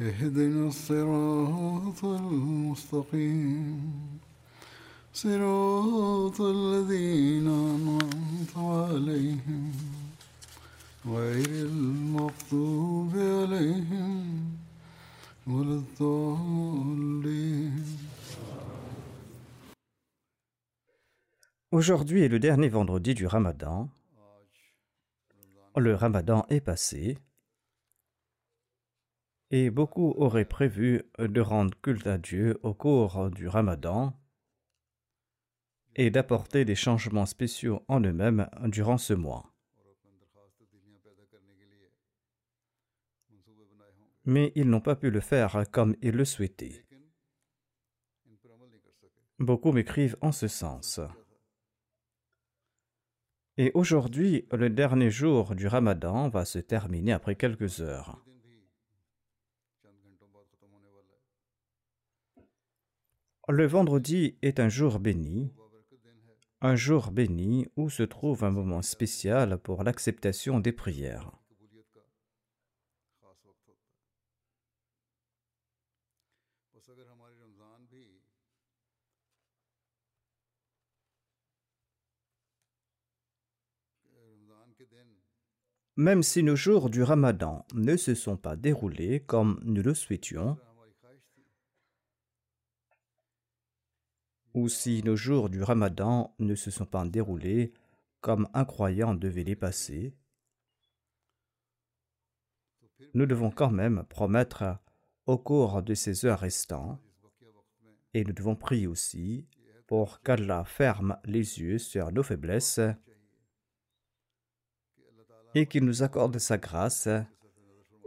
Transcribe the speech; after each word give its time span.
اهدنا 0.00 0.68
الصراط 0.68 2.04
المستقيم 2.04 3.80
صراط 5.12 6.40
الذين 6.40 7.48
أنعمت 7.48 8.56
عليهم 8.56 9.72
غير 11.06 11.66
المغضوب 11.66 13.12
عليهم 13.16 14.56
ولا 15.46 15.74
الضالين 15.74 17.28
Aujourd'hui 21.70 22.22
est 22.22 22.28
le 22.28 22.38
dernier 22.38 22.70
vendredi 22.70 23.14
du 23.14 23.26
Ramadan. 23.26 23.90
Le 25.76 25.94
Ramadan 25.94 26.46
est 26.48 26.62
passé 26.62 27.18
et 29.53 29.69
beaucoup 29.69 30.15
auraient 30.17 30.45
prévu 30.45 31.03
de 31.19 31.39
rendre 31.39 31.79
culte 31.79 32.07
à 32.07 32.17
Dieu 32.17 32.59
au 32.63 32.73
cours 32.73 33.29
du 33.29 33.47
Ramadan 33.47 34.19
et 35.95 36.09
d'apporter 36.09 36.65
des 36.65 36.73
changements 36.73 37.27
spéciaux 37.27 37.85
en 37.87 37.99
eux-mêmes 37.99 38.49
durant 38.63 38.97
ce 38.97 39.13
mois. 39.13 39.53
Mais 44.25 44.51
ils 44.55 44.67
n'ont 44.67 44.81
pas 44.81 44.95
pu 44.95 45.11
le 45.11 45.19
faire 45.19 45.65
comme 45.71 45.95
ils 46.01 46.15
le 46.15 46.25
souhaitaient. 46.25 46.83
Beaucoup 49.37 49.71
m'écrivent 49.71 50.17
en 50.21 50.31
ce 50.31 50.47
sens. 50.47 50.99
Et 53.57 53.69
aujourd'hui, 53.75 54.47
le 54.51 54.71
dernier 54.71 55.11
jour 55.11 55.53
du 55.53 55.67
Ramadan 55.67 56.27
va 56.29 56.43
se 56.43 56.57
terminer 56.57 57.11
après 57.11 57.35
quelques 57.35 57.81
heures. 57.81 58.25
Le 63.49 63.67
vendredi 63.67 64.37
est 64.41 64.61
un 64.61 64.69
jour 64.69 64.99
béni, 64.99 65.51
un 66.61 66.77
jour 66.77 67.11
béni 67.11 67.67
où 67.75 67.89
se 67.89 68.03
trouve 68.03 68.45
un 68.45 68.51
moment 68.51 68.81
spécial 68.81 69.57
pour 69.57 69.83
l'acceptation 69.83 70.61
des 70.61 70.71
prières. 70.71 71.29
Même 85.97 86.23
si 86.23 86.43
nos 86.43 86.55
jours 86.55 86.89
du 86.89 87.03
Ramadan 87.03 87.65
ne 87.73 87.97
se 87.97 88.15
sont 88.15 88.37
pas 88.37 88.55
déroulés 88.55 89.19
comme 89.19 89.59
nous 89.63 89.83
le 89.83 89.93
souhaitions, 89.93 90.57
ou 94.53 94.69
si 94.69 95.01
nos 95.03 95.15
jours 95.15 95.49
du 95.49 95.63
Ramadan 95.63 96.35
ne 96.39 96.55
se 96.55 96.71
sont 96.71 96.85
pas 96.85 97.05
déroulés 97.05 97.73
comme 98.21 98.47
un 98.53 98.65
croyant 98.65 99.13
devait 99.13 99.43
les 99.43 99.55
passer, 99.55 100.15
nous 103.13 103.25
devons 103.25 103.51
quand 103.51 103.71
même 103.71 104.05
promettre 104.09 104.77
au 105.25 105.37
cours 105.37 105.83
de 105.83 105.93
ces 105.93 106.25
heures 106.25 106.39
restantes, 106.39 106.99
et 108.13 108.23
nous 108.23 108.33
devons 108.33 108.55
prier 108.55 108.87
aussi 108.87 109.47
pour 109.87 110.21
qu'Allah 110.21 110.63
ferme 110.63 111.17
les 111.25 111.59
yeux 111.59 111.79
sur 111.79 112.11
nos 112.11 112.23
faiblesses 112.23 112.79
et 115.55 115.67
qu'il 115.67 115.83
nous 115.83 116.03
accorde 116.03 116.37
sa 116.37 116.57
grâce 116.57 117.09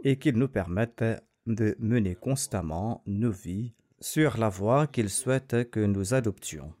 et 0.03 0.17
qu'il 0.17 0.37
nous 0.37 0.47
permette 0.47 1.03
de 1.45 1.75
mener 1.79 2.15
constamment 2.15 3.03
nos 3.05 3.31
vies 3.31 3.73
sur 3.99 4.37
la 4.37 4.49
voie 4.49 4.87
qu'il 4.87 5.09
souhaite 5.09 5.69
que 5.69 5.79
nous 5.79 6.13
adoptions. 6.13 6.73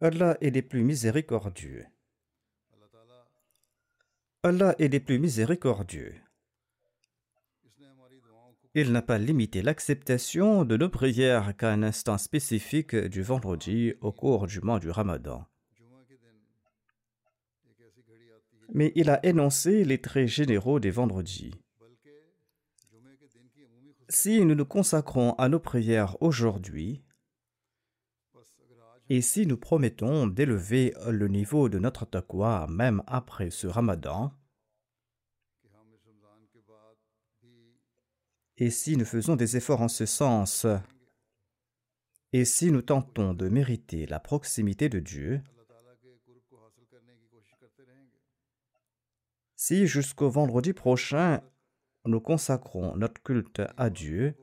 Allah 0.00 0.36
est 0.40 0.50
des 0.50 0.62
plus 0.62 0.82
miséricordieux. 0.82 1.86
Allah 4.42 4.74
est 4.80 4.88
des 4.88 4.98
plus 4.98 5.20
miséricordieux. 5.20 6.14
Il 8.74 8.90
n'a 8.90 9.02
pas 9.02 9.18
limité 9.18 9.62
l'acceptation 9.62 10.64
de 10.64 10.76
nos 10.76 10.88
prières 10.88 11.56
qu'à 11.56 11.70
un 11.70 11.84
instant 11.84 12.18
spécifique 12.18 12.96
du 12.96 13.22
vendredi 13.22 13.94
au 14.00 14.10
cours 14.10 14.48
du 14.48 14.60
mois 14.60 14.80
du 14.80 14.90
Ramadan. 14.90 15.46
Mais 18.74 18.92
il 18.94 19.10
a 19.10 19.24
énoncé 19.24 19.84
les 19.84 20.00
traits 20.00 20.28
généraux 20.28 20.80
des 20.80 20.90
vendredis. 20.90 21.52
Si 24.08 24.44
nous 24.44 24.54
nous 24.54 24.66
consacrons 24.66 25.32
à 25.34 25.48
nos 25.48 25.60
prières 25.60 26.16
aujourd'hui, 26.20 27.02
et 29.08 29.20
si 29.20 29.46
nous 29.46 29.56
promettons 29.56 30.26
d'élever 30.26 30.94
le 31.08 31.28
niveau 31.28 31.68
de 31.68 31.78
notre 31.78 32.06
taqwa 32.06 32.66
même 32.68 33.02
après 33.06 33.50
ce 33.50 33.66
ramadan, 33.66 34.32
et 38.56 38.70
si 38.70 38.96
nous 38.96 39.04
faisons 39.04 39.36
des 39.36 39.56
efforts 39.56 39.82
en 39.82 39.88
ce 39.88 40.06
sens, 40.06 40.66
et 42.32 42.46
si 42.46 42.70
nous 42.70 42.82
tentons 42.82 43.34
de 43.34 43.48
mériter 43.48 44.06
la 44.06 44.20
proximité 44.20 44.88
de 44.88 44.98
Dieu, 44.98 45.42
si 49.64 49.86
jusqu'au 49.86 50.28
vendredi 50.28 50.72
prochain 50.72 51.40
nous 52.04 52.20
consacrons 52.20 52.96
notre 52.96 53.22
culte 53.22 53.62
à 53.76 53.90
Dieu, 53.90 54.34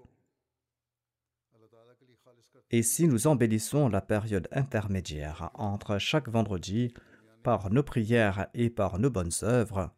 et 2.70 2.84
si 2.84 3.06
nous 3.06 3.28
embellissons 3.28 3.90
la 3.90 4.00
période 4.00 4.48
intermédiaire 4.54 5.52
entre 5.56 5.98
chaque 5.98 6.30
vendredi 6.30 6.94
par 7.44 7.70
nos 7.70 7.84
prières 7.84 8.48
et 8.54 8.70
par 8.70 8.98
nos 8.98 9.10
bonnes 9.10 9.34
œuvres, 9.44 9.94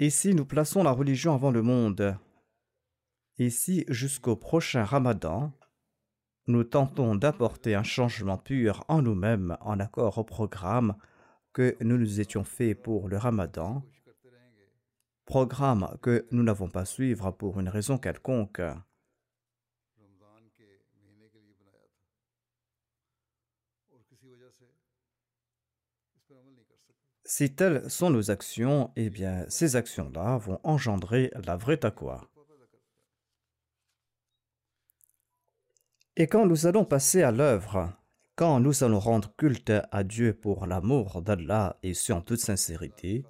et 0.00 0.10
si 0.10 0.34
nous 0.34 0.44
plaçons 0.44 0.82
la 0.82 0.90
religion 0.90 1.32
avant 1.32 1.52
le 1.52 1.62
monde, 1.62 2.18
et 3.38 3.50
si 3.50 3.84
jusqu'au 3.86 4.34
prochain 4.34 4.82
ramadan, 4.82 5.52
nous 6.50 6.64
tentons 6.64 7.14
d'apporter 7.14 7.74
un 7.74 7.82
changement 7.82 8.36
pur 8.36 8.84
en 8.88 9.02
nous-mêmes 9.02 9.56
en 9.60 9.78
accord 9.78 10.18
au 10.18 10.24
programme 10.24 10.96
que 11.52 11.76
nous 11.80 11.96
nous 11.96 12.20
étions 12.20 12.44
fait 12.44 12.74
pour 12.74 13.08
le 13.08 13.16
ramadan, 13.16 13.82
programme 15.24 15.96
que 16.02 16.26
nous 16.30 16.42
n'avons 16.42 16.68
pas 16.68 16.84
suivre 16.84 17.30
pour 17.30 17.60
une 17.60 17.68
raison 17.68 17.98
quelconque. 17.98 18.62
Si 27.24 27.54
telles 27.54 27.88
sont 27.88 28.10
nos 28.10 28.32
actions, 28.32 28.90
eh 28.96 29.08
bien, 29.08 29.44
ces 29.48 29.76
actions-là 29.76 30.36
vont 30.38 30.58
engendrer 30.64 31.32
la 31.46 31.56
vraie 31.56 31.76
taqwa. 31.76 32.29
Et 36.20 36.26
quand 36.26 36.44
nous 36.44 36.66
allons 36.66 36.84
passer 36.84 37.22
à 37.22 37.32
l'œuvre, 37.32 37.94
quand 38.36 38.60
nous 38.60 38.84
allons 38.84 38.98
rendre 38.98 39.34
culte 39.38 39.72
à 39.90 40.04
Dieu 40.04 40.34
pour 40.34 40.66
l'amour 40.66 41.22
d'Allah 41.22 41.78
et 41.82 41.94
ce 41.94 42.12
en 42.12 42.20
toute 42.20 42.40
sincérité, 42.40 43.24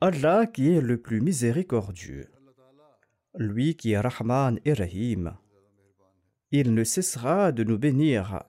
Allah 0.00 0.46
qui 0.46 0.72
est 0.72 0.80
le 0.80 0.96
plus 0.96 1.20
miséricordieux, 1.20 2.30
lui 3.36 3.76
qui 3.76 3.90
est 3.92 4.00
Rahman 4.00 4.58
et 4.64 4.72
Rahim, 4.72 5.34
il 6.52 6.72
ne 6.72 6.84
cessera 6.84 7.52
de 7.52 7.64
nous 7.64 7.76
bénir 7.76 8.44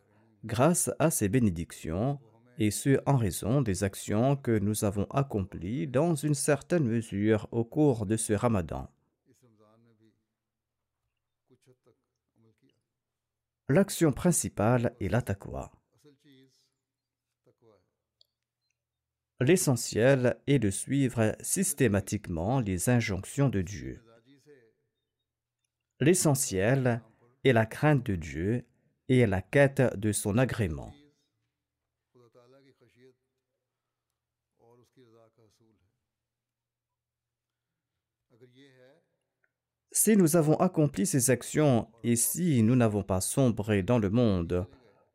grâce 0.46 0.90
à 0.98 1.12
ses 1.12 1.28
bénédictions, 1.28 2.20
et 2.58 2.72
ce 2.72 3.02
en 3.06 3.18
raison 3.18 3.62
des 3.62 3.84
actions 3.84 4.38
que 4.38 4.60
nous 4.60 4.86
avons 4.86 5.08
accomplies 5.12 5.88
dans 5.88 6.16
une 6.16 6.36
certaine 6.36 6.86
mesure 6.86 7.50
au 7.52 7.66
cours 7.66 8.06
de 8.06 8.16
ce 8.16 8.32
ramadan. 8.32 8.88
L'action 13.72 14.12
principale 14.12 14.94
est 15.00 15.08
la. 15.08 15.72
L'essentiel 19.40 20.38
est 20.46 20.60
de 20.60 20.70
suivre 20.70 21.34
systématiquement 21.40 22.60
les 22.60 22.90
injonctions 22.90 23.48
de 23.48 23.62
Dieu. 23.62 24.04
L'essentiel 26.02 27.02
est 27.46 27.54
la 27.54 27.66
crainte 27.66 28.06
de 28.06 28.16
Dieu 28.18 28.66
et 29.08 29.26
la 29.26 29.42
quête 29.42 29.98
de 29.98 30.12
son 30.12 30.38
agrément. 30.38 30.92
Si 39.94 40.16
nous 40.16 40.38
avons 40.38 40.56
accompli 40.56 41.06
ces 41.06 41.32
actions 41.32 41.90
et 42.04 42.16
si 42.16 42.64
nous 42.64 42.78
n'avons 42.78 43.04
pas 43.04 43.20
sombré 43.20 43.84
dans 43.84 44.00
le 44.00 44.10
monde 44.10 44.66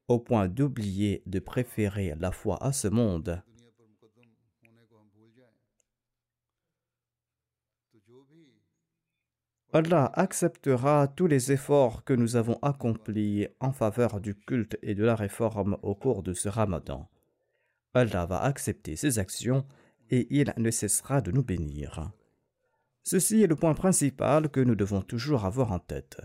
au 0.06 0.18
point 0.18 0.48
d'oublier 0.48 1.22
de 1.24 1.38
préférer 1.38 2.14
la 2.20 2.30
foi 2.30 2.62
à 2.62 2.72
ce 2.72 2.88
monde, 2.88 3.42
Allah 9.72 10.10
acceptera 10.14 11.08
tous 11.08 11.26
les 11.26 11.52
efforts 11.52 12.04
que 12.04 12.14
nous 12.14 12.36
avons 12.36 12.58
accomplis 12.62 13.46
en 13.60 13.72
faveur 13.72 14.20
du 14.20 14.34
culte 14.34 14.78
et 14.82 14.94
de 14.94 15.04
la 15.04 15.14
réforme 15.14 15.76
au 15.82 15.94
cours 15.94 16.22
de 16.22 16.34
ce 16.34 16.48
ramadan. 16.48 17.08
Allah 17.94 18.26
va 18.26 18.42
accepter 18.42 18.94
ces 18.96 19.18
actions 19.18 19.66
et 20.10 20.26
il 20.30 20.52
ne 20.58 20.70
cessera 20.70 21.20
de 21.20 21.30
nous 21.30 21.42
bénir. 21.42 22.10
Ceci 23.08 23.40
est 23.40 23.46
le 23.46 23.54
point 23.54 23.74
principal 23.74 24.50
que 24.50 24.58
nous 24.58 24.74
devons 24.74 25.00
toujours 25.00 25.44
avoir 25.44 25.70
en 25.70 25.78
tête. 25.78 26.20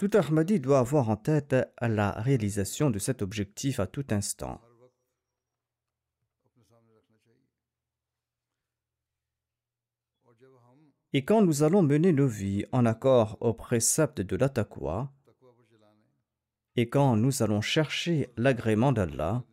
Tout 0.00 0.10
Ahmadi 0.14 0.58
doit 0.58 0.80
avoir 0.80 1.10
en 1.10 1.16
tête 1.16 1.54
la 1.80 2.10
réalisation 2.10 2.90
de 2.90 2.98
cet 2.98 3.22
objectif 3.22 3.78
à 3.78 3.86
tout 3.86 4.04
instant. 4.10 4.60
Et 11.12 11.24
quand 11.24 11.42
nous 11.42 11.62
allons 11.62 11.84
mener 11.84 12.10
nos 12.10 12.26
vies 12.26 12.66
en 12.72 12.84
accord 12.84 13.36
aux 13.40 13.54
préceptes 13.54 14.22
de 14.22 14.34
la 14.34 14.52
et 16.74 16.88
quand 16.88 17.14
nous 17.14 17.44
allons 17.44 17.60
chercher 17.60 18.32
l'agrément 18.36 18.90
d'Allah, 18.90 19.44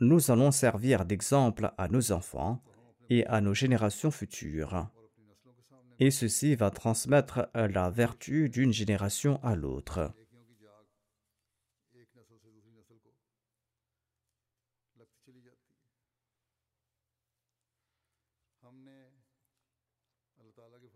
nous 0.00 0.30
allons 0.30 0.50
servir 0.50 1.04
d'exemple 1.04 1.72
à 1.76 1.88
nos 1.88 2.12
enfants 2.12 2.62
et 3.08 3.26
à 3.26 3.40
nos 3.40 3.54
générations 3.54 4.10
futures. 4.10 4.88
Et 5.98 6.10
ceci 6.10 6.54
va 6.54 6.70
transmettre 6.70 7.48
la 7.54 7.90
vertu 7.90 8.48
d'une 8.48 8.72
génération 8.72 9.38
à 9.42 9.54
l'autre. 9.54 10.12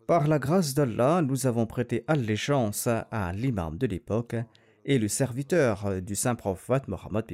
Par 0.07 0.29
la 0.29 0.39
grâce 0.39 0.75
d'Allah, 0.75 1.23
nous 1.23 1.47
avons 1.47 1.67
prêté 1.67 2.05
allégeance 2.07 2.87
à 2.87 3.33
l'imam 3.33 3.79
de 3.79 3.87
l'époque 3.87 4.37
et 4.85 4.99
le 4.99 5.09
serviteur 5.09 6.03
du 6.03 6.15
saint 6.15 6.35
prophète 6.35 6.89
Mohammed 6.89 7.25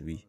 lui. 0.00 0.28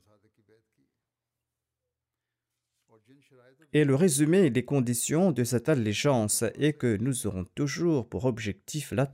Et 3.75 3.86
le 3.86 3.96
résumé 3.96 4.52
des 4.52 4.64
conditions 4.64 5.31
de 5.31 5.44
cette 5.44 5.68
allégeance 5.68 6.44
est 6.54 6.74
que 6.74 6.96
nous 6.98 7.25
aurons 7.25 7.44
toujours 7.56 8.08
pour 8.08 8.25
objectif 8.25 8.92
la 8.92 9.10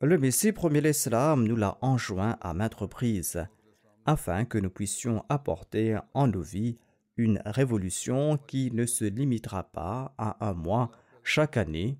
Le 0.00 0.18
Messie 0.18 0.52
premier 0.52 0.80
l'Islam 0.80 1.46
nous 1.46 1.56
l'a 1.56 1.76
enjoint 1.82 2.38
à 2.40 2.54
maintes 2.54 2.76
reprises, 2.76 3.46
afin 4.06 4.46
que 4.46 4.56
nous 4.56 4.70
puissions 4.70 5.22
apporter 5.28 5.98
en 6.14 6.28
nos 6.28 6.40
vies 6.40 6.78
une 7.18 7.42
révolution 7.44 8.38
qui 8.38 8.70
ne 8.70 8.86
se 8.86 9.04
limitera 9.04 9.64
pas 9.64 10.14
à 10.16 10.48
un 10.48 10.54
mois 10.54 10.90
chaque 11.24 11.58
année, 11.58 11.98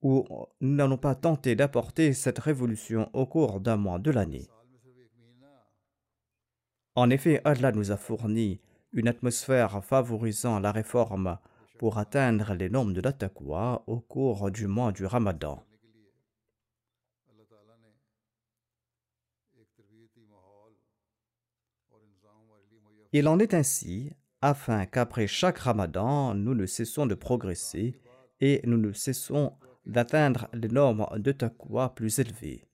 où 0.00 0.24
nous 0.62 0.74
n'allons 0.74 0.96
pas 0.96 1.14
tenter 1.14 1.56
d'apporter 1.56 2.14
cette 2.14 2.38
révolution 2.38 3.10
au 3.12 3.26
cours 3.26 3.60
d'un 3.60 3.76
mois 3.76 3.98
de 3.98 4.10
l'année. 4.10 4.48
En 6.98 7.10
effet, 7.10 7.42
Allah 7.44 7.72
nous 7.72 7.90
a 7.92 7.98
fourni 7.98 8.58
une 8.94 9.06
atmosphère 9.06 9.84
favorisant 9.84 10.60
la 10.60 10.72
réforme 10.72 11.38
pour 11.78 11.98
atteindre 11.98 12.54
les 12.54 12.70
normes 12.70 12.94
de 12.94 13.02
la 13.02 13.12
taqwa 13.12 13.84
au 13.86 14.00
cours 14.00 14.50
du 14.50 14.66
mois 14.66 14.92
du 14.92 15.04
Ramadan. 15.04 15.62
Il 23.12 23.28
en 23.28 23.38
est 23.38 23.52
ainsi 23.52 24.12
afin 24.40 24.86
qu'après 24.86 25.26
chaque 25.26 25.58
Ramadan, 25.58 26.34
nous 26.34 26.54
ne 26.54 26.64
cessons 26.64 27.04
de 27.04 27.14
progresser 27.14 28.00
et 28.40 28.62
nous 28.64 28.78
ne 28.78 28.92
cessons 28.92 29.52
d'atteindre 29.84 30.48
les 30.54 30.68
normes 30.68 31.06
de 31.16 31.32
taqwa 31.32 31.94
plus 31.94 32.18
élevées 32.20 32.65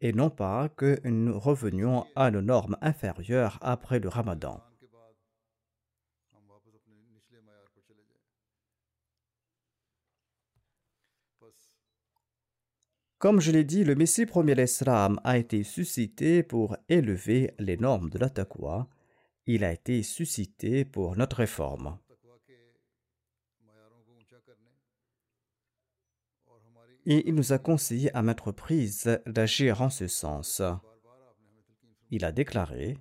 et 0.00 0.12
non 0.12 0.30
pas 0.30 0.68
que 0.68 1.00
nous 1.08 1.38
revenions 1.38 2.06
à 2.14 2.30
nos 2.30 2.42
normes 2.42 2.76
inférieures 2.80 3.58
après 3.62 3.98
le 3.98 4.08
ramadan. 4.08 4.62
Comme 13.18 13.40
je 13.40 13.50
l'ai 13.50 13.64
dit, 13.64 13.82
le 13.82 13.94
Messie 13.94 14.26
premier 14.26 14.54
l'Islam 14.54 15.18
a 15.24 15.38
été 15.38 15.64
suscité 15.64 16.42
pour 16.42 16.76
élever 16.90 17.54
les 17.58 17.78
normes 17.78 18.10
de 18.10 18.18
la. 18.18 18.30
Il 19.46 19.64
a 19.64 19.72
été 19.72 20.02
suscité 20.02 20.84
pour 20.84 21.16
notre 21.16 21.38
réforme. 21.38 21.98
Et 27.06 27.28
il 27.28 27.34
nous 27.34 27.52
a 27.52 27.58
conseillé 27.58 28.14
à 28.14 28.22
maintes 28.22 28.40
reprises 28.40 29.20
d'agir 29.26 29.80
en 29.80 29.90
ce 29.90 30.08
sens. 30.08 30.60
Il 32.10 32.24
a 32.24 32.32
déclaré 32.32 32.98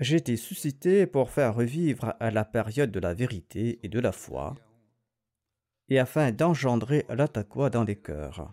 J'ai 0.00 0.16
été 0.16 0.36
suscité 0.36 1.06
pour 1.06 1.30
faire 1.30 1.54
revivre 1.54 2.14
la 2.20 2.44
période 2.44 2.90
de 2.90 3.00
la 3.00 3.14
vérité 3.14 3.78
et 3.82 3.88
de 3.88 4.00
la 4.00 4.12
foi, 4.12 4.56
et 5.88 6.00
afin 6.00 6.32
d'engendrer 6.32 7.06
la 7.08 7.28
dans 7.28 7.84
les 7.84 7.96
cœurs. 7.96 8.52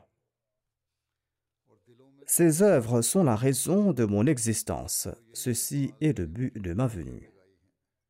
Ces 2.25 2.61
œuvres 2.61 3.01
sont 3.01 3.23
la 3.23 3.35
raison 3.35 3.91
de 3.91 4.05
mon 4.05 4.27
existence. 4.27 5.09
Ceci 5.33 5.93
est 5.99 6.17
le 6.17 6.25
but 6.25 6.57
de 6.57 6.73
ma 6.73 6.87
venue. 6.87 7.31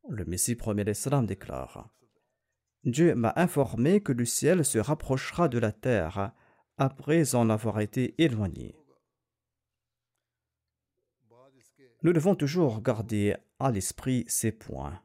Le 0.10 0.26
Messie 0.26 0.56
premier 0.56 0.84
l'Islam 0.84 1.26
déclare 1.26 1.90
Dieu 2.86 3.16
m'a 3.16 3.34
informé 3.38 4.02
que 4.02 4.12
le 4.12 4.26
ciel 4.26 4.66
se 4.66 4.78
rapprochera 4.78 5.48
de 5.48 5.58
la 5.58 5.72
terre 5.72 6.34
après 6.78 7.34
en 7.36 7.50
avoir 7.50 7.80
été 7.80 8.14
éloigné. 8.18 8.76
Nous 12.02 12.12
devons 12.12 12.36
toujours 12.36 12.82
garder 12.82 13.36
à 13.60 13.72
l'esprit 13.72 14.26
ces 14.28 14.52
points. 14.52 15.02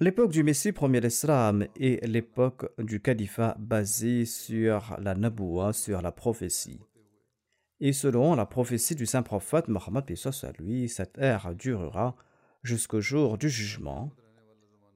L'époque 0.00 0.30
du 0.30 0.44
Messie 0.44 0.72
premier 0.72 1.00
l'Islam 1.00 1.66
est 1.74 2.06
l'époque 2.06 2.72
du 2.78 3.02
califat 3.02 3.56
basé 3.58 4.24
sur 4.24 4.96
la 5.00 5.14
naboua, 5.16 5.72
sur 5.72 6.00
la 6.00 6.12
prophétie. 6.12 6.80
Et 7.80 7.92
selon 7.92 8.34
la 8.34 8.44
prophétie 8.44 8.96
du 8.96 9.06
saint 9.06 9.22
prophète 9.22 9.68
Mohammed 9.68 10.04
à 10.08 10.52
lui, 10.58 10.88
cette 10.88 11.16
ère 11.18 11.54
durera 11.54 12.16
jusqu'au 12.64 13.00
jour 13.00 13.38
du 13.38 13.48
jugement. 13.48 14.10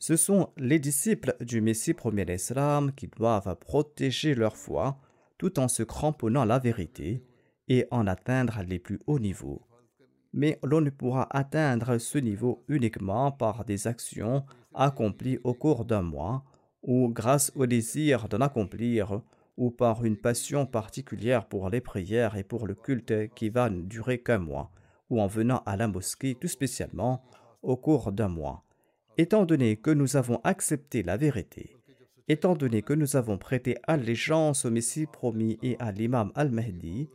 Ce 0.01 0.17
sont 0.17 0.51
les 0.57 0.81
disciples 0.81 1.37
du 1.41 1.61
Messie 1.61 1.95
premier 1.95 2.25
d'Islam 2.25 2.93
qui 2.93 3.07
doivent 3.07 3.57
protéger 3.61 4.35
leur 4.35 4.57
foi 4.57 4.99
tout 5.39 5.61
en 5.61 5.69
se 5.69 5.85
cramponnant 5.85 6.45
la 6.45 6.59
vérité 6.59 7.23
et 7.69 7.87
en 7.93 8.09
atteindre 8.09 8.63
les 8.67 8.81
plus 8.81 8.99
hauts 9.07 9.21
niveaux. 9.21 9.63
Mais 10.33 10.59
l'on 10.65 10.81
ne 10.81 10.91
pourra 10.91 11.29
atteindre 11.31 11.99
ce 11.99 12.19
niveau 12.19 12.65
uniquement 12.67 13.31
par 13.31 13.65
des 13.65 13.87
actions 13.87 14.45
accomplies 14.75 15.39
au 15.45 15.55
cours 15.55 15.85
d'un 15.85 16.03
mois 16.03 16.45
ou 16.83 17.09
grâce 17.09 17.53
au 17.55 17.67
désir 17.67 18.29
d'en 18.29 18.41
accomplir 18.41 19.21
ou 19.57 19.71
par 19.71 20.05
une 20.05 20.17
passion 20.17 20.67
particulière 20.67 21.47
pour 21.47 21.69
les 21.71 21.81
prières 21.81 22.37
et 22.37 22.45
pour 22.45 22.67
le 22.67 22.75
culte 22.75 23.33
qui 23.35 23.51
va 23.51 23.71
ne 23.71 23.83
durer 23.83 24.23
qu'un 24.23 24.39
mois 24.39 24.71
ou 25.11 25.21
en 25.21 25.27
venant 25.27 25.63
à 25.67 25.77
la 25.77 25.89
mosquée 25.89 26.35
tout 26.35 26.49
spécialement 26.49 27.23
au 27.63 27.77
cours 27.77 28.13
d'un 28.13 28.29
mois. 28.29 28.65
Étant 29.19 29.45
donné 29.45 29.77
que 29.77 29.91
nous 29.91 30.17
avons 30.17 30.41
accepté 30.43 31.03
la 31.03 31.19
vérité, 31.19 31.77
étant 32.29 32.55
donné 32.55 32.81
que 32.83 32.95
nous 32.95 33.17
avons 33.17 33.37
prêté 33.37 33.77
allégeance 33.83 34.65
au 34.65 34.71
Messie 34.71 35.07
promis 35.07 35.59
et 35.63 35.77
à 35.79 35.93
l'imam 35.93 36.33
al-Mahdi, 36.35 37.11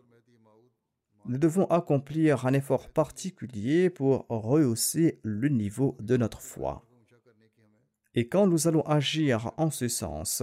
nous 1.25 1.37
devons 1.37 1.65
accomplir 1.65 2.45
un 2.45 2.53
effort 2.53 2.87
particulier 2.89 3.89
pour 3.89 4.25
rehausser 4.29 5.19
le 5.23 5.49
niveau 5.49 5.97
de 5.99 6.17
notre 6.17 6.41
foi. 6.41 6.85
Et 8.15 8.27
quand 8.27 8.47
nous 8.47 8.67
allons 8.67 8.83
agir 8.83 9.51
en 9.57 9.69
ce 9.69 9.87
sens, 9.87 10.41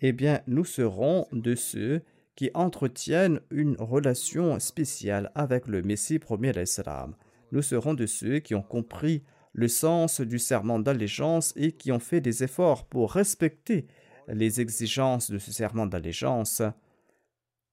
eh 0.00 0.12
bien, 0.12 0.40
nous 0.46 0.64
serons 0.64 1.26
de 1.32 1.54
ceux 1.54 2.02
qui 2.34 2.50
entretiennent 2.54 3.40
une 3.50 3.76
relation 3.78 4.60
spéciale 4.60 5.30
avec 5.34 5.66
le 5.66 5.82
Messie 5.82 6.18
premier 6.18 6.52
d'Islam. 6.52 7.16
Nous 7.52 7.62
serons 7.62 7.94
de 7.94 8.06
ceux 8.06 8.40
qui 8.40 8.54
ont 8.54 8.62
compris 8.62 9.22
le 9.52 9.68
sens 9.68 10.20
du 10.20 10.38
serment 10.38 10.78
d'allégeance 10.78 11.54
et 11.56 11.72
qui 11.72 11.90
ont 11.92 11.98
fait 11.98 12.20
des 12.20 12.44
efforts 12.44 12.86
pour 12.86 13.12
respecter 13.12 13.86
les 14.28 14.60
exigences 14.60 15.30
de 15.30 15.38
ce 15.38 15.50
serment 15.50 15.86
d'allégeance. 15.86 16.60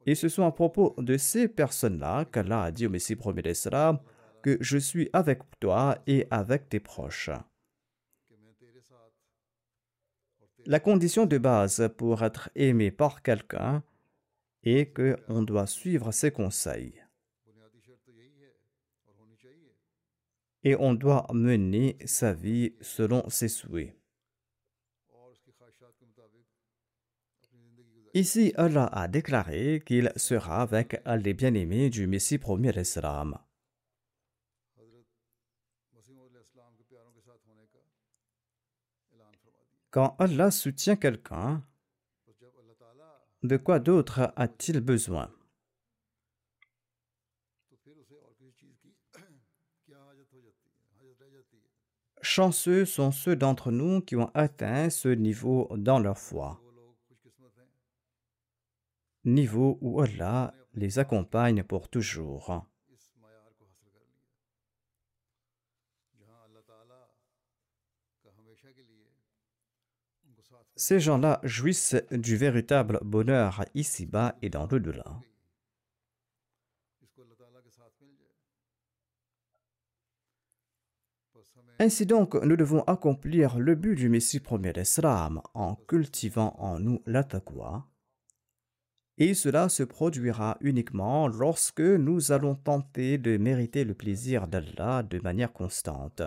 Et 0.06 0.16
ce 0.16 0.30
sont 0.30 0.46
à 0.46 0.52
propos 0.52 0.96
de 0.98 1.18
ces 1.18 1.50
personnes-là 1.50 2.26
qu'Allah 2.26 2.64
a 2.64 2.72
dit 2.72 2.86
au 2.86 2.90
Messie 2.90 3.18
premier 3.18 3.42
d'Islam 3.42 4.00
que 4.42 4.58
je 4.62 4.78
suis 4.78 5.10
avec 5.12 5.40
toi 5.60 5.98
et 6.08 6.26
avec 6.32 6.70
tes 6.70 6.80
proches. 6.80 7.32
La 10.66 10.80
condition 10.80 11.26
de 11.26 11.38
base 11.38 11.90
pour 11.98 12.24
être 12.24 12.50
aimé 12.56 12.92
par 12.92 13.22
quelqu'un 13.22 13.84
est 14.64 14.94
qu'on 14.94 15.44
doit 15.44 15.68
suivre 15.68 16.12
ses 16.12 16.32
conseils. 16.32 17.04
et 20.64 20.76
on 20.78 20.94
doit 20.94 21.28
mener 21.34 21.98
sa 22.06 22.34
vie 22.34 22.74
selon 22.82 23.30
ses 23.30 23.50
souhaits. 23.50 23.96
Ici, 28.14 28.54
Allah 28.56 28.86
a 28.86 29.08
déclaré 29.08 29.82
qu'il 29.86 30.12
sera 30.16 30.62
avec 30.62 31.02
les 31.06 31.34
bien-aimés 31.34 31.90
du 31.90 32.06
Messie 32.06 32.38
premier 32.38 32.72
l'Islam. 32.72 33.38
Quand 39.94 40.16
Allah 40.18 40.50
soutient 40.50 40.96
quelqu'un, 40.96 41.64
de 43.44 43.58
quoi 43.58 43.78
d'autre 43.78 44.34
a-t-il 44.36 44.80
besoin? 44.80 45.32
Chanceux 52.24 52.86
sont 52.86 53.12
ceux 53.12 53.36
d'entre 53.36 53.70
nous 53.70 54.02
qui 54.02 54.16
ont 54.16 54.32
atteint 54.34 54.90
ce 54.90 55.10
niveau 55.10 55.70
dans 55.78 56.00
leur 56.00 56.18
foi. 56.18 56.60
Niveau 59.26 59.78
où 59.80 60.02
Allah 60.02 60.56
les 60.74 60.98
accompagne 60.98 61.64
pour 61.64 61.88
toujours. 61.88 62.66
Ces 70.86 71.00
gens-là 71.00 71.40
jouissent 71.44 71.96
du 72.12 72.36
véritable 72.36 73.00
bonheur 73.04 73.64
ici-bas 73.74 74.36
et 74.42 74.50
dans 74.50 74.68
l'au-delà. 74.68 75.06
Ainsi 81.80 82.06
donc, 82.06 82.36
nous 82.36 82.58
devons 82.58 82.82
accomplir 82.82 83.60
le 83.60 83.76
but 83.76 83.96
du 83.96 84.10
Messie 84.10 84.42
premier 84.42 84.74
d'Islam 84.74 85.42
en 85.54 85.76
cultivant 85.76 86.54
en 86.60 86.80
nous 86.80 87.02
la 87.06 87.26
Et 89.18 89.34
cela 89.36 89.70
se 89.70 89.84
produira 89.84 90.58
uniquement 90.60 91.30
lorsque 91.30 91.80
nous 91.80 92.34
allons 92.34 92.56
tenter 92.56 93.18
de 93.18 93.38
mériter 93.38 93.86
le 93.86 93.94
plaisir 93.94 94.50
d'Allah 94.50 95.02
de 95.04 95.20
manière 95.20 95.54
constante. 95.54 96.24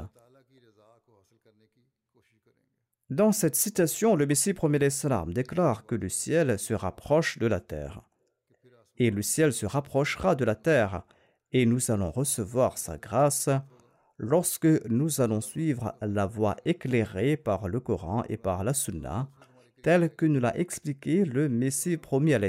Dans 3.10 3.30
cette 3.30 3.54
citation, 3.54 4.16
le 4.16 4.26
Messie 4.26 4.52
premier 4.52 4.80
d'Islam 4.80 5.32
déclare 5.32 5.86
que 5.86 5.94
le 5.94 6.08
ciel 6.08 6.58
se 6.58 6.74
rapproche 6.74 7.38
de 7.38 7.46
la 7.46 7.60
terre. 7.60 8.02
Et 8.96 9.12
le 9.12 9.22
ciel 9.22 9.52
se 9.52 9.64
rapprochera 9.64 10.34
de 10.34 10.44
la 10.44 10.56
terre, 10.56 11.04
et 11.52 11.66
nous 11.66 11.92
allons 11.92 12.10
recevoir 12.10 12.78
sa 12.78 12.98
grâce 12.98 13.48
lorsque 14.18 14.66
nous 14.88 15.20
allons 15.20 15.40
suivre 15.40 15.94
la 16.00 16.26
voie 16.26 16.56
éclairée 16.64 17.36
par 17.36 17.68
le 17.68 17.78
Coran 17.78 18.24
et 18.28 18.36
par 18.38 18.64
la 18.64 18.74
Sunna, 18.74 19.30
telle 19.84 20.12
que 20.12 20.26
nous 20.26 20.40
l'a 20.40 20.58
expliqué 20.58 21.24
le 21.24 21.48
Messie 21.48 21.98
promis 21.98 22.34
à 22.34 22.40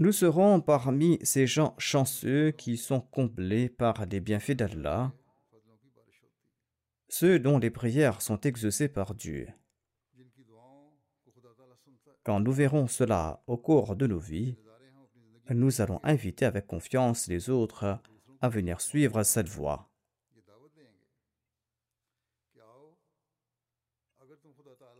Nous 0.00 0.12
serons 0.12 0.60
parmi 0.60 1.18
ces 1.22 1.46
gens 1.46 1.74
chanceux 1.78 2.50
qui 2.50 2.76
sont 2.76 3.00
comblés 3.00 3.68
par 3.68 4.06
les 4.06 4.20
bienfaits 4.20 4.52
d'Allah 4.52 5.12
ceux 7.10 7.40
dont 7.40 7.58
les 7.58 7.70
prières 7.70 8.22
sont 8.22 8.40
exaucées 8.40 8.88
par 8.88 9.14
Dieu. 9.14 9.48
Quand 12.22 12.40
nous 12.40 12.52
verrons 12.52 12.86
cela 12.86 13.42
au 13.46 13.56
cours 13.56 13.96
de 13.96 14.06
nos 14.06 14.18
vies, 14.18 14.56
nous 15.50 15.80
allons 15.80 16.00
inviter 16.04 16.44
avec 16.44 16.66
confiance 16.66 17.26
les 17.26 17.50
autres 17.50 17.98
à 18.40 18.48
venir 18.48 18.80
suivre 18.80 19.22
cette 19.24 19.48
voie. 19.48 19.90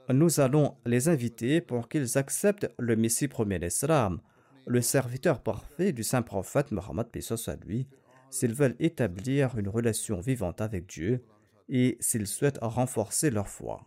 Nous 0.09 0.40
allons 0.40 0.76
les 0.85 1.09
inviter 1.09 1.61
pour 1.61 1.88
qu'ils 1.88 2.19
acceptent 2.19 2.69
le 2.78 2.97
Messie 2.97 3.28
premier 3.28 3.61
d'Islam, 3.61 4.21
le 4.70 4.82
serviteur 4.82 5.42
parfait 5.42 5.92
du 5.92 6.04
saint 6.04 6.22
prophète 6.22 6.70
Mohammed 6.70 7.08
à 7.48 7.56
lui, 7.56 7.88
s'ils 8.30 8.54
veulent 8.54 8.76
établir 8.78 9.58
une 9.58 9.68
relation 9.68 10.20
vivante 10.20 10.60
avec 10.60 10.86
Dieu 10.86 11.24
et 11.68 11.96
s'ils 11.98 12.28
souhaitent 12.28 12.60
renforcer 12.62 13.30
leur 13.30 13.48
foi. 13.48 13.84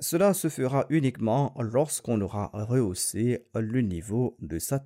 Cela 0.00 0.34
se 0.34 0.50
fera 0.50 0.84
uniquement 0.90 1.54
lorsqu'on 1.58 2.20
aura 2.20 2.50
rehaussé 2.52 3.46
le 3.54 3.80
niveau 3.80 4.36
de 4.40 4.58
sa 4.58 4.78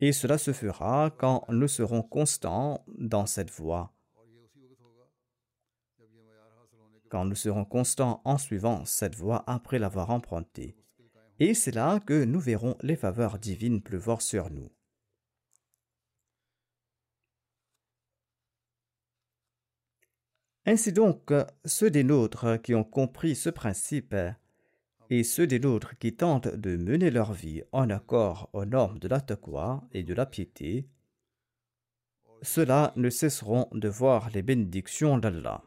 Et 0.00 0.12
cela 0.12 0.38
se 0.38 0.52
fera 0.52 1.10
quand 1.10 1.44
nous 1.48 1.68
serons 1.68 2.02
constants 2.02 2.84
dans 2.98 3.26
cette 3.26 3.50
voie 3.50 3.92
quand 7.08 7.24
nous 7.24 7.34
serons 7.34 7.64
constants 7.64 8.20
en 8.24 8.38
suivant 8.38 8.84
cette 8.84 9.14
voie 9.14 9.44
après 9.46 9.78
l'avoir 9.78 10.10
empruntée. 10.10 10.76
Et 11.40 11.54
c'est 11.54 11.74
là 11.74 12.00
que 12.00 12.24
nous 12.24 12.40
verrons 12.40 12.76
les 12.82 12.96
faveurs 12.96 13.38
divines 13.38 13.82
pleuvoir 13.82 14.22
sur 14.22 14.50
nous. 14.50 14.70
Ainsi 20.66 20.92
donc, 20.92 21.32
ceux 21.64 21.90
des 21.90 22.04
nôtres 22.04 22.60
qui 22.60 22.74
ont 22.74 22.84
compris 22.84 23.34
ce 23.34 23.48
principe 23.48 24.14
et 25.10 25.24
ceux 25.24 25.46
des 25.46 25.58
nôtres 25.58 25.96
qui 25.98 26.14
tentent 26.14 26.48
de 26.48 26.76
mener 26.76 27.10
leur 27.10 27.32
vie 27.32 27.62
en 27.72 27.88
accord 27.90 28.50
aux 28.52 28.64
normes 28.64 28.98
de 28.98 29.08
la 29.08 29.20
taqwa 29.20 29.82
et 29.92 30.02
de 30.02 30.14
la 30.14 30.26
piété, 30.26 30.88
ceux-là 32.42 32.92
ne 32.96 33.10
cesseront 33.10 33.68
de 33.72 33.88
voir 33.88 34.30
les 34.30 34.42
bénédictions 34.42 35.18
d'Allah. 35.18 35.62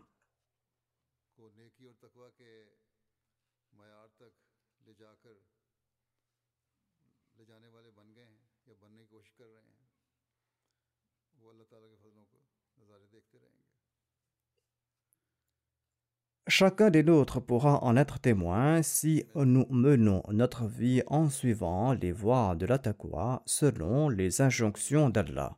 Chacun 16.52 16.90
des 16.90 17.02
nôtres 17.02 17.40
pourra 17.40 17.82
en 17.82 17.96
être 17.96 18.20
témoin 18.20 18.84
si 18.84 19.24
nous 19.36 19.66
menons 19.70 20.22
notre 20.34 20.66
vie 20.66 21.02
en 21.08 21.30
suivant 21.30 21.94
les 21.94 22.12
voies 22.12 22.58
de 22.58 22.66
l'attaqua 22.66 23.42
selon 23.46 24.10
les 24.10 24.42
injonctions 24.42 25.10
d'Allah. 25.10 25.58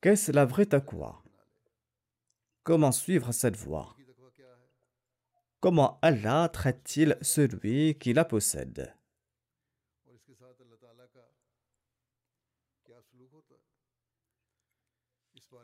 Qu'est-ce 0.00 0.30
la 0.30 0.44
vraie 0.44 0.66
taqwa? 0.66 1.20
Comment 2.62 2.92
suivre 2.92 3.32
cette 3.32 3.56
voie? 3.56 3.96
Comment 5.58 5.98
Allah 6.00 6.48
traite-t-il 6.48 7.18
celui 7.22 7.98
qui 7.98 8.12
la 8.12 8.24
possède? 8.24 8.94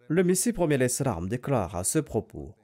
Le 0.08 0.22
Messie 0.22 0.52
premier 0.52 0.78
l'Islam 0.78 1.28
déclare 1.28 1.74
à 1.76 1.84
ce 1.84 1.98
propos 1.98 2.54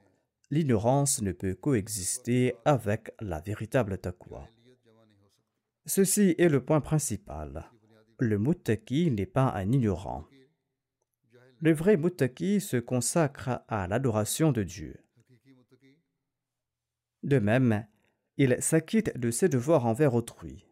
L'ignorance 0.49 1.21
ne 1.21 1.31
peut 1.31 1.55
coexister 1.55 2.55
avec 2.63 3.11
la 3.19 3.41
véritable 3.41 3.97
taqwa. 3.97 4.47
Ceci 5.85 6.35
est 6.37 6.47
le 6.47 6.63
point 6.63 6.79
principal. 6.79 7.69
Le 8.19 8.37
muttaki 8.37 9.11
n'est 9.11 9.25
pas 9.25 9.49
un 9.49 9.71
ignorant. 9.71 10.25
Le 11.59 11.73
vrai 11.73 11.97
muttaki 11.97 12.61
se 12.61 12.77
consacre 12.77 13.61
à 13.67 13.87
l'adoration 13.87 14.51
de 14.51 14.63
Dieu. 14.63 14.95
De 17.23 17.39
même, 17.39 17.85
il 18.37 18.57
s'acquitte 18.59 19.17
de 19.17 19.31
ses 19.31 19.49
devoirs 19.49 19.85
envers 19.85 20.13
autrui. 20.13 20.65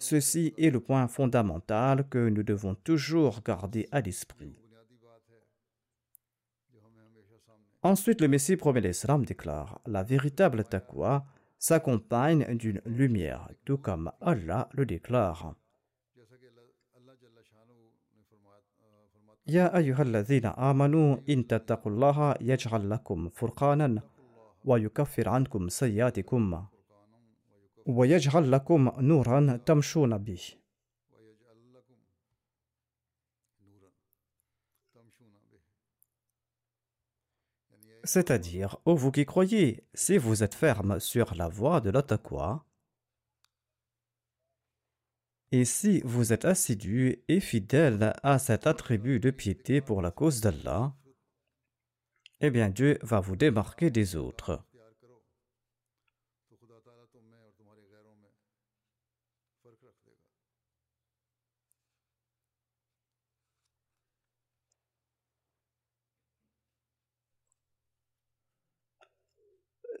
Ceci 0.00 0.54
est 0.56 0.70
le 0.70 0.80
point 0.80 1.06
fondamental 1.08 2.08
que 2.08 2.30
nous 2.30 2.42
devons 2.42 2.74
toujours 2.74 3.42
garder 3.42 3.86
à 3.92 4.00
l'esprit. 4.00 4.56
Ensuite, 7.82 8.22
le 8.22 8.28
Messie 8.28 8.56
promet 8.56 8.80
l'Islam 8.80 9.26
déclare 9.26 9.80
La 9.86 10.02
véritable 10.02 10.64
taqwa 10.64 11.26
s'accompagne 11.58 12.56
d'une 12.56 12.80
lumière, 12.86 13.50
tout 13.66 13.76
comme 13.76 14.10
Allah 14.20 14.68
le 14.72 14.86
déclare. 14.86 15.54
يا 19.46 19.76
أيها 19.76 20.02
الذين 20.02 20.46
آمنوا 20.46 21.16
إن 21.28 21.46
تتقوا 21.46 21.92
الله 21.92 22.34
يجعل 22.40 22.80
ويجعل 27.89 28.51
لكم 28.51 28.91
نورا 28.97 29.57
تمشون 29.65 30.17
به 30.17 30.41
ويجعل 31.09 31.73
لكم 31.73 31.97
نورا 33.61 33.91
تمشون 34.93 35.33
به 35.51 35.59
یعنی 37.69 37.87
یہ 37.87 38.05
C'est-à-dire, 38.05 38.79
ô 38.85 38.95
vous 38.95 39.11
qui 39.11 39.25
croyez, 39.25 39.83
si 39.93 40.17
vous 40.17 40.43
êtes 40.43 40.55
ferme 40.55 40.99
sur 40.99 41.35
la 41.35 41.47
voie 41.47 41.81
de 41.81 41.89
la 41.89 42.01
taqwa, 42.01 42.65
et 45.51 45.63
si 45.63 46.01
vous 46.03 46.33
êtes 46.33 46.45
assidu 46.45 47.23
et 47.27 47.39
fidèle 47.39 48.13
à 48.23 48.39
cet 48.39 48.67
attribut 48.67 49.19
de 49.19 49.31
piété 49.31 49.79
pour 49.79 50.01
la 50.01 50.11
cause 50.11 50.41
d'Allah, 50.41 50.93
eh 52.41 52.49
bien 52.49 52.69
Dieu 52.69 52.97
va 53.01 53.19
vous 53.19 53.35
démarquer 53.35 53.89
des 53.89 54.15
autres. 54.15 54.65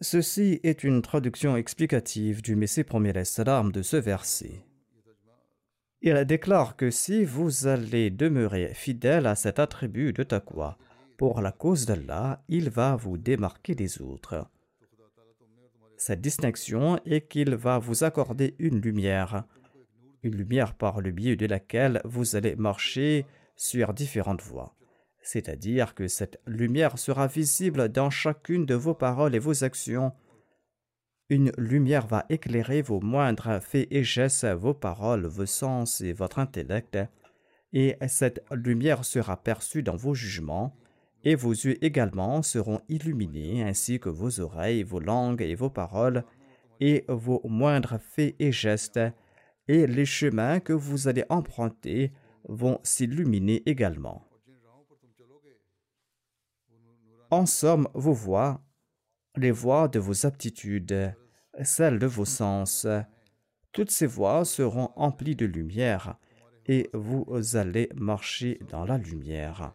Ceci 0.02 0.60
est 0.62 0.82
une 0.82 1.02
traduction 1.02 1.58
explicative 1.58 2.40
du 2.40 2.56
Messie 2.56 2.84
premier 2.84 3.24
salam 3.26 3.70
de 3.70 3.82
ce 3.82 3.98
verset. 3.98 4.64
Il 6.00 6.24
déclare 6.24 6.76
que 6.76 6.90
si 6.90 7.26
vous 7.26 7.66
allez 7.66 8.08
demeurer 8.08 8.72
fidèle 8.72 9.26
à 9.26 9.34
cet 9.34 9.58
attribut 9.58 10.14
de 10.14 10.22
taqwa, 10.22 10.78
pour 11.18 11.42
la 11.42 11.52
cause 11.52 11.84
d'Allah, 11.84 12.42
il 12.48 12.70
va 12.70 12.96
vous 12.96 13.18
démarquer 13.18 13.74
des 13.74 14.00
autres. 14.00 14.46
Cette 15.98 16.22
distinction 16.22 16.98
est 17.04 17.28
qu'il 17.28 17.54
va 17.54 17.78
vous 17.78 18.02
accorder 18.02 18.54
une 18.58 18.80
lumière, 18.80 19.44
une 20.22 20.34
lumière 20.34 20.72
par 20.72 21.02
le 21.02 21.10
biais 21.10 21.36
de 21.36 21.44
laquelle 21.44 22.00
vous 22.04 22.36
allez 22.36 22.56
marcher 22.56 23.26
sur 23.54 23.92
différentes 23.92 24.40
voies. 24.40 24.74
C'est-à-dire 25.22 25.94
que 25.94 26.08
cette 26.08 26.40
lumière 26.46 26.98
sera 26.98 27.26
visible 27.26 27.88
dans 27.88 28.10
chacune 28.10 28.66
de 28.66 28.74
vos 28.74 28.94
paroles 28.94 29.34
et 29.34 29.38
vos 29.38 29.64
actions. 29.64 30.12
Une 31.28 31.52
lumière 31.58 32.06
va 32.06 32.24
éclairer 32.28 32.82
vos 32.82 33.00
moindres 33.00 33.62
faits 33.62 33.86
et 33.90 34.02
gestes, 34.02 34.46
vos 34.46 34.74
paroles, 34.74 35.26
vos 35.26 35.46
sens 35.46 36.00
et 36.00 36.12
votre 36.12 36.38
intellect. 36.38 36.98
Et 37.72 37.96
cette 38.08 38.44
lumière 38.50 39.04
sera 39.04 39.36
perçue 39.36 39.82
dans 39.82 39.94
vos 39.94 40.14
jugements, 40.14 40.74
et 41.22 41.34
vos 41.34 41.52
yeux 41.52 41.82
également 41.84 42.42
seront 42.42 42.80
illuminés, 42.88 43.62
ainsi 43.62 44.00
que 44.00 44.08
vos 44.08 44.40
oreilles, 44.40 44.82
vos 44.82 45.00
langues 45.00 45.42
et 45.42 45.54
vos 45.54 45.70
paroles, 45.70 46.24
et 46.80 47.04
vos 47.08 47.42
moindres 47.44 48.00
faits 48.00 48.34
et 48.38 48.50
gestes, 48.50 48.98
et 49.68 49.86
les 49.86 50.06
chemins 50.06 50.58
que 50.58 50.72
vous 50.72 51.06
allez 51.06 51.24
emprunter 51.28 52.12
vont 52.48 52.80
s'illuminer 52.82 53.62
également 53.66 54.29
en 57.30 57.46
somme 57.46 57.88
vos 57.94 58.12
voix, 58.12 58.62
les 59.36 59.50
voix 59.50 59.88
de 59.88 59.98
vos 59.98 60.26
aptitudes, 60.26 61.14
celles 61.62 61.98
de 61.98 62.06
vos 62.06 62.24
sens. 62.24 62.86
Toutes 63.72 63.90
ces 63.90 64.06
voies 64.06 64.44
seront 64.44 64.90
emplies 64.96 65.36
de 65.36 65.46
lumière 65.46 66.18
et 66.66 66.90
vous 66.92 67.26
allez 67.54 67.88
marcher 67.94 68.60
dans 68.68 68.84
la 68.84 68.98
lumière. 68.98 69.74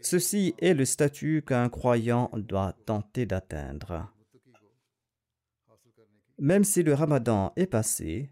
Ceci 0.00 0.54
est 0.58 0.74
le 0.74 0.84
statut 0.84 1.42
qu'un 1.42 1.68
croyant 1.68 2.30
doit 2.34 2.72
tenter 2.86 3.26
d'atteindre. 3.26 4.12
Même 6.38 6.62
si 6.62 6.84
le 6.84 6.94
ramadan 6.94 7.52
est 7.56 7.66
passé, 7.66 8.30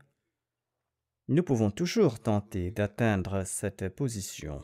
nous 1.29 1.43
pouvons 1.43 1.73
toujours 1.73 2.21
tenter 2.21 2.71
d'atteindre 2.71 3.43
cette 3.45 3.89
position. 3.89 4.63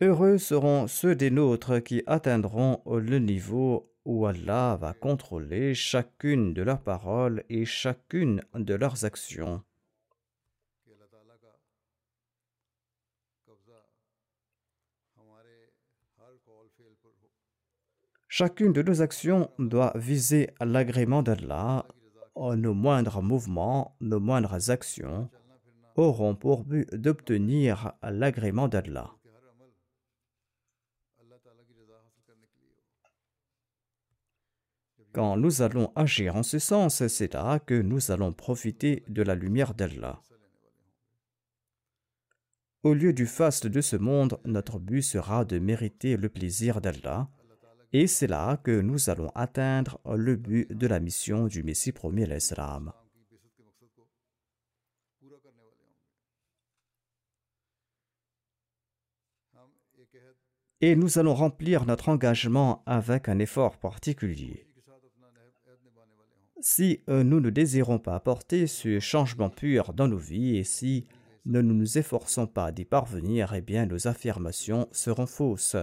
Heureux 0.00 0.38
seront 0.38 0.86
ceux 0.86 1.16
des 1.16 1.30
nôtres 1.30 1.82
qui 1.82 2.02
atteindront 2.06 2.82
le 2.86 3.18
niveau 3.18 3.90
où 4.04 4.26
Allah 4.26 4.76
va 4.80 4.92
contrôler 4.92 5.74
chacune 5.74 6.54
de 6.54 6.62
leurs 6.62 6.82
paroles 6.82 7.42
et 7.48 7.64
chacune 7.64 8.42
de 8.54 8.74
leurs 8.74 9.04
actions. 9.04 9.62
Chacune 18.38 18.72
de 18.72 18.82
nos 18.82 19.02
actions 19.02 19.50
doit 19.58 19.92
viser 19.96 20.50
l'agrément 20.60 21.24
d'Allah. 21.24 21.84
Oh, 22.36 22.54
nos 22.54 22.72
moindres 22.72 23.20
mouvements, 23.20 23.96
nos 24.00 24.20
moindres 24.20 24.70
actions 24.70 25.28
auront 25.96 26.36
pour 26.36 26.62
but 26.62 26.88
d'obtenir 26.94 27.94
l'agrément 28.00 28.68
d'Allah. 28.68 29.10
Quand 35.12 35.36
nous 35.36 35.60
allons 35.60 35.90
agir 35.96 36.36
en 36.36 36.44
ce 36.44 36.60
sens, 36.60 37.04
c'est 37.08 37.34
là 37.34 37.58
que 37.58 37.82
nous 37.82 38.12
allons 38.12 38.32
profiter 38.32 39.02
de 39.08 39.22
la 39.22 39.34
lumière 39.34 39.74
d'Allah. 39.74 40.22
Au 42.84 42.94
lieu 42.94 43.12
du 43.12 43.26
faste 43.26 43.66
de 43.66 43.80
ce 43.80 43.96
monde, 43.96 44.38
notre 44.44 44.78
but 44.78 45.02
sera 45.02 45.44
de 45.44 45.58
mériter 45.58 46.16
le 46.16 46.28
plaisir 46.28 46.80
d'Allah 46.80 47.28
et 47.92 48.06
c'est 48.06 48.26
là 48.26 48.58
que 48.58 48.80
nous 48.80 49.08
allons 49.08 49.30
atteindre 49.34 49.98
le 50.04 50.36
but 50.36 50.70
de 50.72 50.86
la 50.86 51.00
mission 51.00 51.46
du 51.46 51.62
Messie 51.62 51.92
premier, 51.92 52.26
l'Islam. 52.26 52.92
Et 60.80 60.94
nous 60.94 61.18
allons 61.18 61.34
remplir 61.34 61.86
notre 61.86 62.08
engagement 62.08 62.82
avec 62.86 63.28
un 63.28 63.38
effort 63.38 63.78
particulier. 63.78 64.66
Si 66.60 67.02
euh, 67.08 67.24
nous 67.24 67.40
ne 67.40 67.50
désirons 67.50 67.98
pas 67.98 68.14
apporter 68.14 68.66
ce 68.66 69.00
changement 69.00 69.48
pur 69.48 69.92
dans 69.92 70.08
nos 70.08 70.18
vies 70.18 70.56
et 70.56 70.64
si 70.64 71.06
nous 71.46 71.62
ne 71.62 71.72
nous 71.72 71.98
efforçons 71.98 72.46
pas 72.46 72.70
d'y 72.70 72.84
parvenir, 72.84 73.54
eh 73.54 73.60
bien 73.60 73.86
nos 73.86 74.06
affirmations 74.06 74.88
seront 74.92 75.26
fausses. 75.26 75.76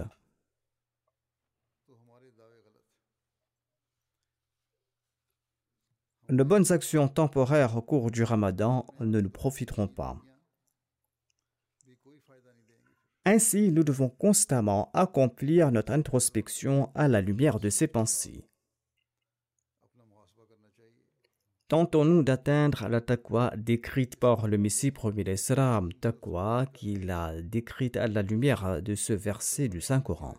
de 6.28 6.42
bonnes 6.42 6.72
actions 6.72 7.08
temporaires 7.08 7.76
au 7.76 7.82
cours 7.82 8.10
du 8.10 8.22
ramadan 8.22 8.86
ne 9.00 9.20
nous 9.20 9.30
profiteront 9.30 9.88
pas. 9.88 10.16
Ainsi, 13.24 13.72
nous 13.72 13.82
devons 13.82 14.08
constamment 14.08 14.90
accomplir 14.94 15.72
notre 15.72 15.92
introspection 15.92 16.90
à 16.94 17.08
la 17.08 17.20
lumière 17.20 17.58
de 17.58 17.70
ces 17.70 17.88
pensées. 17.88 18.44
Tentons-nous 21.68 22.22
d'atteindre 22.22 22.86
la 22.86 23.00
taqwa 23.00 23.52
décrite 23.56 24.14
par 24.14 24.46
le 24.46 24.56
Messie 24.56 24.92
premier 24.92 25.24
Islam, 25.32 25.92
taqwa 25.94 26.66
qu'il 26.72 27.10
a 27.10 27.42
décrite 27.42 27.96
à 27.96 28.06
la 28.06 28.22
lumière 28.22 28.80
de 28.80 28.94
ce 28.94 29.12
verset 29.12 29.68
du 29.68 29.80
Saint-Coran. 29.80 30.36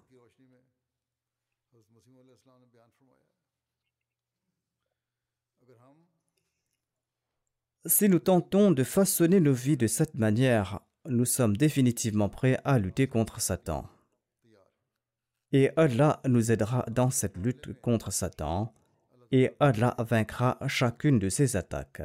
Si 7.88 8.10
nous 8.10 8.20
tentons 8.20 8.72
de 8.72 8.84
façonner 8.84 9.40
nos 9.40 9.54
vies 9.54 9.78
de 9.78 9.88
cette 9.88 10.16
manière, 10.16 10.82
nous 11.06 11.24
sommes 11.24 11.56
définitivement 11.56 12.28
prêts 12.28 12.60
à 12.66 12.80
lutter 12.80 13.08
contre 13.08 13.40
Satan. 13.40 13.88
Et 15.54 15.72
Allah 15.78 16.22
nous 16.28 16.52
aidera 16.52 16.86
dans 16.92 17.10
cette 17.10 17.38
lutte 17.38 17.80
contre 17.80 18.12
Satan, 18.12 18.74
et 19.32 19.52
Allah 19.62 19.96
vaincra 20.00 20.58
chacune 20.68 21.18
de 21.18 21.30
ses 21.30 21.56
attaques. 21.56 22.02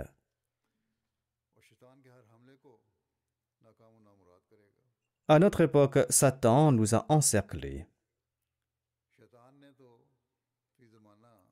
À 5.26 5.40
notre 5.40 5.62
époque, 5.62 5.98
Satan 6.10 6.70
nous 6.70 6.94
a 6.94 7.06
encerclés. 7.08 7.86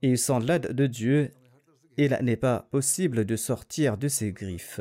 Et 0.03 0.17
sans 0.17 0.39
l'aide 0.39 0.73
de 0.73 0.87
Dieu, 0.87 1.33
il 2.01 2.19
n'est 2.23 2.37
pas 2.37 2.67
possible 2.71 3.27
de 3.27 3.37
sortir 3.37 3.99
de 3.99 4.09
ses 4.09 4.33
griffes. 4.33 4.81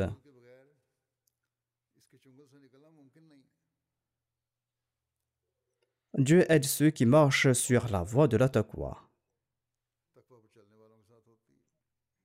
Dieu 6.18 6.50
aide 6.50 6.64
ceux 6.64 6.92
qui 6.92 7.06
marchent 7.06 7.52
sur 7.52 7.90
la 7.90 8.04
voie 8.04 8.30
de 8.30 8.38
la. 8.38 8.50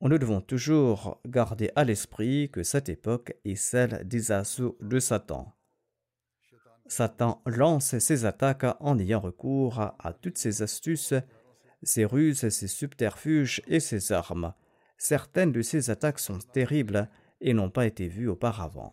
Nous 0.01 0.19
devons 0.19 0.41
toujours 0.41 1.21
garder 1.27 1.73
à 1.75 1.83
l'esprit 1.83 2.49
que 2.53 2.63
cette 2.63 2.89
époque 2.89 3.35
est 3.45 3.57
celle 3.57 4.07
des 4.07 4.31
assauts 4.31 4.79
de 4.81 5.01
Satan. 5.01 5.57
Satan 6.87 7.43
lance 7.47 7.99
ses 7.99 8.27
attaques 8.27 8.67
en 8.79 8.99
ayant 9.01 9.21
recours 9.21 9.81
à 9.81 10.13
toutes 10.13 10.39
ses 10.39 10.63
astuces, 10.63 11.15
ses 11.83 12.05
ruses, 12.05 12.49
ses 12.49 12.69
subterfuges 12.69 13.61
et 13.67 13.81
ses 13.81 14.13
armes 14.13 14.55
certaines 14.99 15.53
de 15.53 15.63
ces 15.63 15.91
attaques 15.91 16.19
sont 16.19 16.39
terribles 16.39 17.09
et 17.41 17.53
n'ont 17.53 17.71
pas 17.71 17.87
été 17.87 18.09
vues 18.09 18.29
auparavant. 18.29 18.93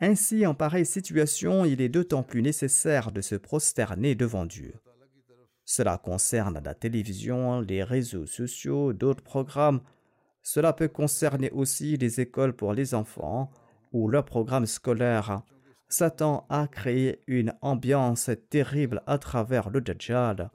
Ainsi, 0.00 0.46
en 0.46 0.54
pareille 0.54 0.86
situation, 0.86 1.64
il 1.64 1.80
est 1.80 1.88
d'autant 1.88 2.22
plus 2.22 2.42
nécessaire 2.42 3.12
de 3.12 3.20
se 3.20 3.36
prosterner 3.36 4.14
devant 4.14 4.46
Dieu. 4.46 4.74
Cela 5.64 5.96
concerne 5.96 6.60
la 6.64 6.74
télévision, 6.74 7.60
les 7.60 7.84
réseaux 7.84 8.26
sociaux, 8.26 8.92
d'autres 8.92 9.22
programmes. 9.22 9.80
Cela 10.42 10.72
peut 10.72 10.88
concerner 10.88 11.50
aussi 11.52 11.96
les 11.96 12.20
écoles 12.20 12.54
pour 12.54 12.72
les 12.72 12.94
enfants 12.94 13.50
ou 13.92 14.08
leurs 14.08 14.24
programmes 14.24 14.66
scolaires. 14.66 15.42
Satan 15.88 16.46
a 16.48 16.66
créé 16.66 17.20
une 17.28 17.54
ambiance 17.60 18.30
terrible 18.50 19.02
à 19.06 19.18
travers 19.18 19.70
le 19.70 19.80
Dajjal 19.80 20.50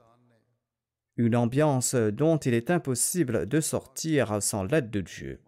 une 1.18 1.36
ambiance 1.36 1.94
dont 1.94 2.38
il 2.38 2.54
est 2.54 2.70
impossible 2.70 3.46
de 3.46 3.60
sortir 3.60 4.40
sans 4.40 4.62
l'aide 4.62 4.90
de 4.90 5.00
Dieu. 5.00 5.40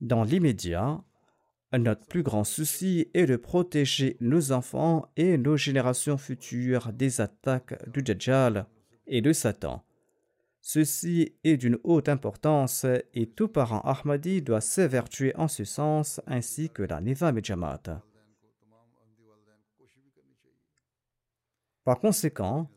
Dans 0.00 0.24
l'immédiat, 0.24 1.02
notre 1.78 2.06
plus 2.06 2.22
grand 2.22 2.44
souci 2.44 3.08
est 3.14 3.26
de 3.26 3.36
protéger 3.36 4.16
nos 4.20 4.52
enfants 4.52 5.10
et 5.16 5.38
nos 5.38 5.56
générations 5.56 6.18
futures 6.18 6.92
des 6.92 7.20
attaques 7.20 7.90
du 7.90 8.02
Dajjal 8.02 8.66
et 9.06 9.20
de 9.20 9.32
Satan. 9.32 9.84
Ceci 10.60 11.34
est 11.44 11.58
d'une 11.58 11.78
haute 11.84 12.08
importance 12.08 12.86
et 13.12 13.26
tout 13.26 13.48
parent 13.48 13.80
Ahmadi 13.80 14.40
doit 14.40 14.62
s'évertuer 14.62 15.34
en 15.36 15.48
ce 15.48 15.64
sens 15.64 16.20
ainsi 16.26 16.70
que 16.70 16.82
la 16.82 17.00
Nizam 17.00 17.36
et 17.36 17.42
Par 21.84 22.00
conséquent, 22.00 22.70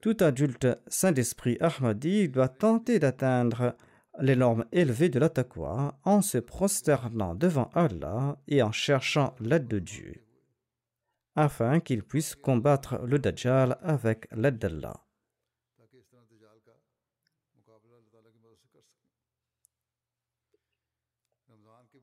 tout 0.00 0.16
adulte 0.20 0.66
saint 0.88 1.12
d'esprit 1.12 1.56
Ahmadi 1.60 2.28
doit 2.28 2.48
tenter 2.48 2.98
d'atteindre 2.98 3.76
les 4.20 4.36
normes 4.36 4.64
élevées 4.72 5.08
de 5.08 5.18
l'attaqua 5.18 5.98
en 6.04 6.20
se 6.20 6.38
prosternant 6.38 7.34
devant 7.34 7.70
Allah 7.74 8.36
et 8.48 8.62
en 8.62 8.72
cherchant 8.72 9.34
l'aide 9.40 9.68
de 9.68 9.78
Dieu, 9.78 10.24
afin 11.36 11.80
qu'il 11.80 12.02
puisse 12.02 12.34
combattre 12.34 13.00
le 13.04 13.18
Dajjal 13.18 13.78
avec 13.82 14.28
l'aide 14.32 14.58
d'Allah. 14.58 15.00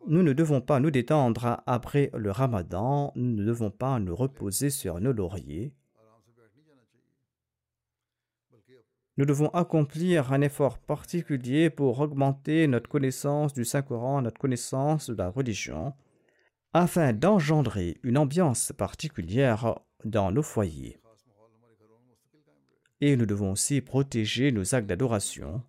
Nous 0.08 0.24
ne 0.24 0.34
devons 0.34 0.62
pas 0.62 0.80
nous 0.80 0.92
détendre 0.92 1.62
après 1.68 2.10
le 2.16 2.32
ramadan, 2.32 3.12
nous 3.16 3.36
ne 3.36 3.46
devons 3.46 3.70
pas 3.70 4.00
nous 4.00 4.16
reposer 4.16 4.72
sur 4.72 5.00
nos 5.00 5.14
lauriers, 5.14 5.76
nous 9.22 9.28
devons 9.28 9.50
accomplir 9.50 10.34
un 10.34 10.42
effort 10.42 10.80
particulier 10.80 11.70
pour 11.70 12.00
augmenter 12.00 12.66
notre 12.66 12.90
connaissance 12.90 13.54
du 13.54 13.66
Saint-Coran, 13.66 14.24
notre 14.24 14.42
connaissance 14.42 15.12
de 15.12 15.16
la 15.16 15.30
religion, 15.30 15.94
afin 16.74 17.14
d'engendrer 17.14 17.98
une 18.02 18.18
ambiance 18.18 18.74
particulière 18.76 19.78
dans 20.04 20.32
nos 20.32 20.42
foyers. 20.42 20.98
Et 23.00 23.16
nous 23.16 23.28
devons 23.28 23.52
aussi 23.52 23.82
protéger 23.82 24.52
nos 24.52 24.74
actes 24.74 24.88
d'adoration, 24.88 25.62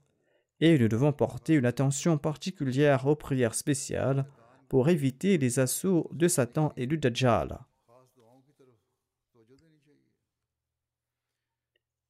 et 0.61 0.79
nous 0.79 0.89
devons 0.89 1.13
porter 1.13 1.53
une 1.53 1.67
attention 1.67 2.17
particulière 2.17 3.07
aux 3.07 3.17
prières 3.17 3.55
spéciales 3.55 4.25
pour 4.71 4.89
éviter 4.89 5.37
les 5.37 5.59
assauts 5.59 6.09
de 6.15 6.27
Satan 6.27 6.73
et 6.79 6.87
du 6.87 6.97
Dajjal. 6.97 7.59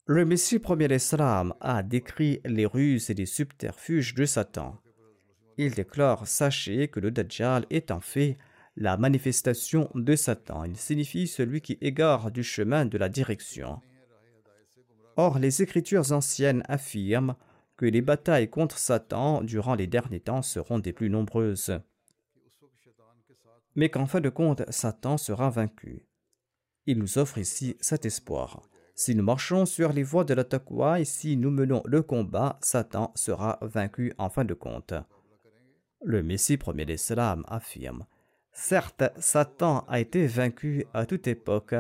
Le 0.06 0.24
Messie 0.24 0.58
premier 0.58 0.88
l'Islam 0.88 1.54
a 1.60 1.84
décrit 1.84 2.40
les 2.44 2.66
ruses 2.66 3.08
et 3.10 3.14
les 3.14 3.26
subterfuges 3.26 4.14
de 4.14 4.24
Satan. 4.24 4.80
Il 5.58 5.74
déclare 5.74 6.26
Sachez 6.26 6.88
que 6.88 6.98
le 6.98 7.12
Dajjal 7.12 7.66
est 7.70 7.92
en 7.92 8.00
fait 8.00 8.36
la 8.76 8.96
manifestation 8.96 9.88
de 9.94 10.16
Satan. 10.16 10.64
Il 10.64 10.76
signifie 10.76 11.28
celui 11.28 11.60
qui 11.60 11.78
égare 11.80 12.32
du 12.32 12.42
chemin 12.42 12.84
de 12.84 12.98
la 12.98 13.08
direction. 13.08 13.80
Or, 15.16 15.38
les 15.38 15.62
Écritures 15.62 16.10
anciennes 16.10 16.64
affirment 16.68 17.36
que 17.76 17.86
les 17.86 18.02
batailles 18.02 18.50
contre 18.50 18.78
Satan 18.78 19.40
durant 19.42 19.76
les 19.76 19.86
derniers 19.86 20.20
temps 20.20 20.42
seront 20.42 20.80
des 20.80 20.92
plus 20.92 21.10
nombreuses, 21.10 21.78
mais 23.76 23.88
qu'en 23.88 24.06
fin 24.06 24.20
de 24.20 24.30
compte, 24.30 24.68
Satan 24.70 25.16
sera 25.16 25.48
vaincu. 25.50 26.06
Il 26.86 26.98
nous 26.98 27.18
offre 27.18 27.38
ici 27.38 27.76
cet 27.80 28.04
espoir. 28.04 28.62
Si 29.04 29.16
nous 29.16 29.24
marchons 29.24 29.66
sur 29.66 29.92
les 29.92 30.04
voies 30.04 30.22
de 30.22 30.32
la 30.32 30.44
et 30.96 31.04
si 31.04 31.36
nous 31.36 31.50
menons 31.50 31.82
le 31.86 32.02
combat, 32.02 32.56
Satan 32.62 33.10
sera 33.16 33.58
vaincu 33.60 34.12
en 34.16 34.30
fin 34.30 34.44
de 34.44 34.54
compte. 34.54 34.94
Le 36.04 36.22
Messie 36.22 36.56
premier 36.56 36.84
d'Islam 36.84 37.42
affirme 37.48 38.06
Certes, 38.52 39.02
Satan 39.18 39.84
a 39.88 39.98
été 39.98 40.28
vaincu 40.28 40.86
à 40.94 41.04
toute 41.04 41.26
époque, 41.26 41.74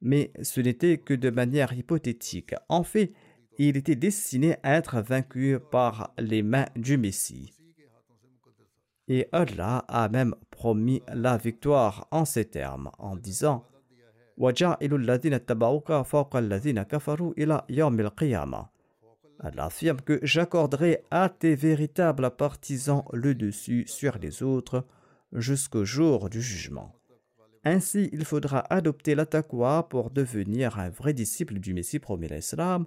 mais 0.00 0.32
ce 0.42 0.60
n'était 0.60 0.98
que 0.98 1.14
de 1.14 1.30
manière 1.30 1.72
hypothétique. 1.72 2.56
En 2.68 2.82
fait, 2.82 3.12
il 3.56 3.76
était 3.76 3.94
destiné 3.94 4.56
à 4.64 4.74
être 4.74 5.00
vaincu 5.00 5.60
par 5.70 6.12
les 6.18 6.42
mains 6.42 6.66
du 6.74 6.98
Messie. 6.98 7.52
Et 9.06 9.28
Allah 9.30 9.84
a 9.86 10.08
même 10.08 10.34
promis 10.50 11.02
la 11.06 11.36
victoire 11.36 12.08
en 12.10 12.24
ces 12.24 12.46
termes, 12.46 12.90
en 12.98 13.14
disant 13.14 13.64
وَجَعِلُ 14.37 14.93
الَّذِينَ 14.93 15.33
اتَّبَعُوكَ 15.33 16.01
فَوْقَ 16.01 16.35
الَّذِينَ 16.35 16.83
كَفَرُوا 16.83 17.33
إِلَى 17.37 17.61
يَوْمِ 17.69 17.99
الْقِيَامَةِ 17.99 18.69
Allah 19.41 19.65
affirme 19.65 20.01
que 20.01 20.19
j'accorderai 20.21 21.03
à 21.11 21.29
tes 21.29 21.55
véritables 21.55 22.29
partisans 22.31 23.05
le 23.13 23.35
dessus 23.35 23.85
sur 23.87 24.17
les 24.17 24.43
autres 24.43 24.85
jusqu'au 25.31 25.85
jour 25.85 26.29
du 26.29 26.41
jugement. 26.41 26.93
Ainsi, 27.63 28.09
il 28.11 28.25
faudra 28.25 28.59
adopter 28.69 29.15
la 29.15 29.25
taqwa 29.25 29.87
pour 29.89 30.11
devenir 30.11 30.77
un 30.79 30.89
vrai 30.89 31.13
disciple 31.13 31.59
du 31.59 31.73
Messie 31.73 31.99
promis 31.99 32.27
l'Islam 32.27 32.85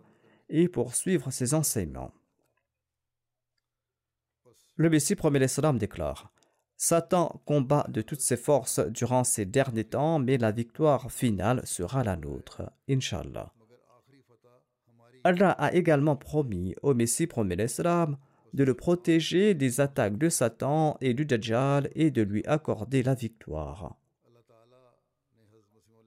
et 0.49 0.69
pour 0.69 0.95
suivre 0.95 1.31
ses 1.31 1.55
enseignements. 1.55 2.13
Le 4.77 4.91
Messie 4.91 5.15
premier 5.15 5.39
l'Islam 5.39 5.79
déclare 5.79 6.31
Satan 6.80 7.42
combat 7.46 7.88
de 7.90 8.04
toutes 8.04 8.22
ses 8.22 8.38
forces 8.38 8.80
durant 8.80 9.24
ces 9.24 9.46
derniers 9.46 9.84
temps, 9.84 10.20
mais 10.20 10.38
la 10.38 10.52
victoire 10.52 11.12
finale 11.12 11.66
sera 11.66 12.04
la 12.04 12.16
nôtre, 12.16 12.62
Inshallah. 12.88 13.52
Allah 15.24 15.52
a 15.52 15.74
également 15.74 16.16
promis 16.16 16.76
au 16.84 16.94
Messie 16.94 17.26
premier 17.26 17.56
l'Islam 17.56 18.18
de 18.54 18.64
le 18.64 18.76
protéger 18.76 19.56
des 19.56 19.82
attaques 19.82 20.20
de 20.20 20.30
Satan 20.30 20.98
et 21.02 21.16
du 21.16 21.26
Dajjal 21.26 21.90
et 21.96 22.12
de 22.12 22.22
lui 22.22 22.46
accorder 22.46 23.02
la 23.02 23.16
victoire. 23.16 23.98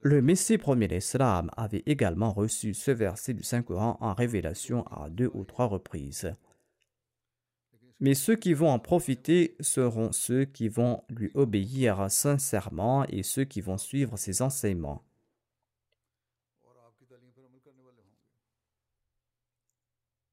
Le 0.02 0.22
Messie 0.22 0.56
premier 0.56 0.86
l'Islam 0.86 1.50
avait 1.56 1.82
également 1.84 2.32
reçu 2.32 2.74
ce 2.74 2.92
verset 2.92 3.34
du 3.34 3.42
Saint-Coran 3.42 3.98
en 4.00 4.14
révélation 4.14 4.86
à 4.86 5.10
deux 5.10 5.30
ou 5.34 5.44
trois 5.44 5.66
reprises. 5.66 6.32
Mais 8.00 8.14
ceux 8.14 8.34
qui 8.34 8.54
vont 8.54 8.70
en 8.70 8.78
profiter 8.78 9.56
seront 9.60 10.10
ceux 10.12 10.46
qui 10.46 10.68
vont 10.68 11.02
lui 11.10 11.30
obéir 11.34 12.10
sincèrement 12.10 13.04
et 13.08 13.22
ceux 13.22 13.44
qui 13.44 13.60
vont 13.60 13.76
suivre 13.76 14.16
ses 14.16 14.40
enseignements. 14.40 15.04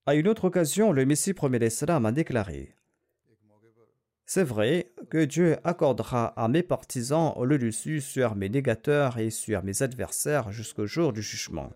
À 0.06 0.16
une 0.16 0.30
autre 0.30 0.46
occasion, 0.46 0.94
le 0.94 1.06
Messie 1.06 1.34
premier 1.34 1.60
l'Islam 1.60 2.06
a 2.06 2.14
déclaré 2.14 2.74
C'est 4.26 4.46
vrai 4.46 4.94
que 5.10 5.26
Dieu 5.26 5.58
accordera 5.66 6.28
à 6.42 6.48
mes 6.48 6.64
partisans 6.64 7.36
le 7.44 7.58
dessus 7.58 8.00
sur 8.00 8.36
mes 8.36 8.48
négateurs 8.48 9.18
et 9.18 9.30
sur 9.30 9.62
mes 9.64 9.82
adversaires 9.84 10.54
jusqu'au 10.54 10.88
jour 10.88 11.12
du 11.12 11.22
jugement. 11.22 11.74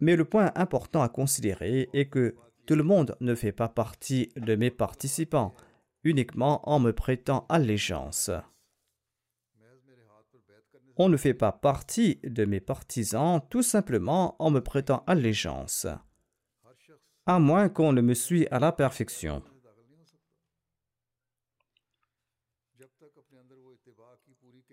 Mais 0.00 0.16
le 0.16 0.26
point 0.26 0.52
important 0.56 1.00
à 1.00 1.08
considérer 1.08 1.88
est 1.94 2.10
que 2.10 2.34
tout 2.66 2.74
le 2.74 2.82
monde 2.82 3.16
ne 3.20 3.34
fait 3.34 3.52
pas 3.52 3.68
partie 3.68 4.30
de 4.36 4.54
mes 4.54 4.70
participants, 4.70 5.54
uniquement 6.04 6.68
en 6.68 6.78
me 6.80 6.92
prêtant 6.92 7.46
allégeance. 7.48 8.30
On 10.96 11.08
ne 11.08 11.16
fait 11.16 11.34
pas 11.34 11.52
partie 11.52 12.20
de 12.22 12.44
mes 12.44 12.60
partisans 12.60 13.40
tout 13.48 13.62
simplement 13.62 14.36
en 14.38 14.50
me 14.50 14.60
prêtant 14.60 15.02
allégeance, 15.06 15.86
à 17.26 17.38
moins 17.38 17.68
qu'on 17.68 17.92
ne 17.92 18.02
me 18.02 18.14
suive 18.14 18.46
à 18.50 18.58
la 18.58 18.72
perfection. 18.72 19.42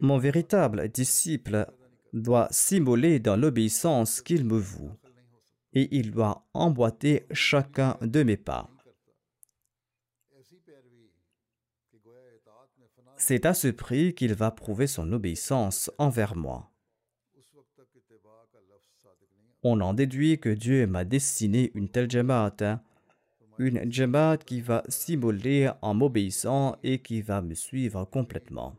Mon 0.01 0.17
véritable 0.17 0.87
disciple 0.89 1.67
doit 2.13 2.47
s'immoler 2.51 3.19
dans 3.19 3.35
l'obéissance 3.35 4.21
qu'il 4.21 4.45
me 4.45 4.57
voue, 4.57 4.91
et 5.73 5.95
il 5.95 6.11
doit 6.11 6.47
emboîter 6.53 7.25
chacun 7.31 7.97
de 8.01 8.23
mes 8.23 8.37
pas. 8.37 8.69
C'est 13.17 13.45
à 13.45 13.53
ce 13.53 13.67
prix 13.67 14.15
qu'il 14.15 14.33
va 14.33 14.49
prouver 14.49 14.87
son 14.87 15.11
obéissance 15.11 15.91
envers 15.97 16.35
moi. 16.35 16.71
On 19.61 19.81
en 19.81 19.93
déduit 19.93 20.39
que 20.39 20.49
Dieu 20.49 20.87
m'a 20.87 21.03
destiné 21.03 21.69
une 21.75 21.89
telle 21.89 22.09
jamaat, 22.09 22.55
hein. 22.61 22.81
une 23.57 23.91
jamaat 23.91 24.37
qui 24.37 24.61
va 24.61 24.83
s'immoler 24.87 25.69
en 25.81 25.93
m'obéissant 25.93 26.77
et 26.81 26.99
qui 26.99 27.21
va 27.21 27.41
me 27.41 27.55
suivre 27.55 28.05
complètement. 28.05 28.77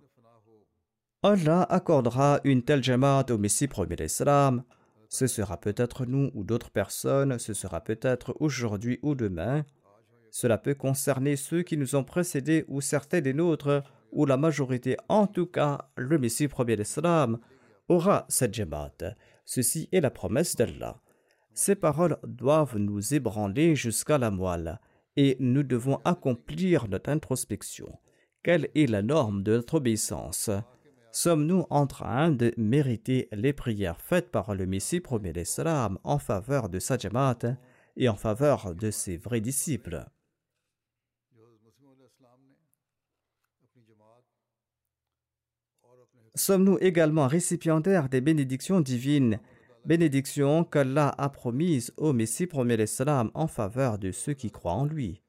Allah 1.23 1.65
accordera 1.65 2.41
une 2.45 2.63
telle 2.63 2.83
jamaat 2.83 3.27
au 3.29 3.37
Messie 3.37 3.69
premier 3.69 3.97
l'Islam. 3.97 4.65
Ce 5.11 5.27
sera 5.27 5.57
peut-être 5.59 6.07
nous 6.07 6.31
ou 6.35 6.45
d'autres 6.45 6.71
personnes, 6.71 7.39
ce 7.41 7.53
sera 7.53 7.81
peut-être 7.81 8.37
aujourd'hui 8.39 9.01
ou 9.03 9.17
demain. 9.17 9.65
Cela 10.31 10.57
peut 10.57 10.77
concerner 10.77 11.35
ceux 11.35 11.63
qui 11.63 11.77
nous 11.77 11.97
ont 11.97 12.05
précédés 12.05 12.65
ou 12.69 12.81
certains 12.81 13.21
des 13.21 13.35
nôtres 13.35 13.83
ou 14.13 14.25
la 14.25 14.37
majorité, 14.37 14.97
en 15.09 15.27
tout 15.27 15.47
cas 15.47 15.91
le 15.97 16.17
Messie 16.17 16.47
premier 16.47 16.77
l'Islam, 16.77 17.41
aura 17.89 18.25
cette 18.29 18.55
jamaat. 18.55 19.17
Ceci 19.45 19.89
est 19.91 20.01
la 20.01 20.13
promesse 20.13 20.55
d'Allah. 20.55 21.03
Ces 21.55 21.75
paroles 21.75 22.19
doivent 22.23 22.79
nous 22.79 23.13
ébranler 23.13 23.75
jusqu'à 23.75 24.17
la 24.17 24.31
moelle 24.31 24.79
et 25.17 25.37
nous 25.41 25.65
devons 25.65 26.01
accomplir 26.05 26.87
notre 26.87 27.11
introspection. 27.11 27.99
Quelle 28.45 28.69
est 28.77 28.89
la 28.89 29.03
norme 29.03 29.43
de 29.43 29.57
notre 29.57 29.75
obéissance? 29.75 30.51
Sommes-nous 31.13 31.67
en 31.71 31.89
train 31.89 32.31
de 32.31 32.55
mériter 32.57 33.29
les 33.33 33.53
prières 33.53 34.01
faites 34.01 34.31
par 34.31 34.55
le 34.55 34.65
Messie 34.65 35.01
premier 35.01 35.33
l'Islam 35.33 35.99
en 36.05 36.19
faveur 36.21 36.69
de 36.69 36.79
sa 36.79 36.97
jamaat 36.97 37.57
et 37.97 38.09
en 38.09 38.15
faveur 38.15 38.77
de 38.77 38.93
ses 38.93 39.17
vrais 39.17 39.41
disciples? 39.41 40.05
Sommes-nous 46.37 46.79
également 46.81 47.27
récipiendaires 47.27 48.09
des 48.09 48.21
bénédictions 48.21 48.81
divines, 48.81 49.41
bénédictions 49.85 50.63
qu'Allah 50.63 51.13
a 51.19 51.29
promises 51.29 51.93
au 51.97 52.13
Messie 52.13 52.47
premier 52.47 52.77
l'Islam 52.77 53.33
en 53.35 53.49
faveur 53.49 53.99
de 53.99 54.13
ceux 54.13 54.35
qui 54.35 54.53
croient 54.53 54.75
en 54.75 54.85
lui? 54.85 55.21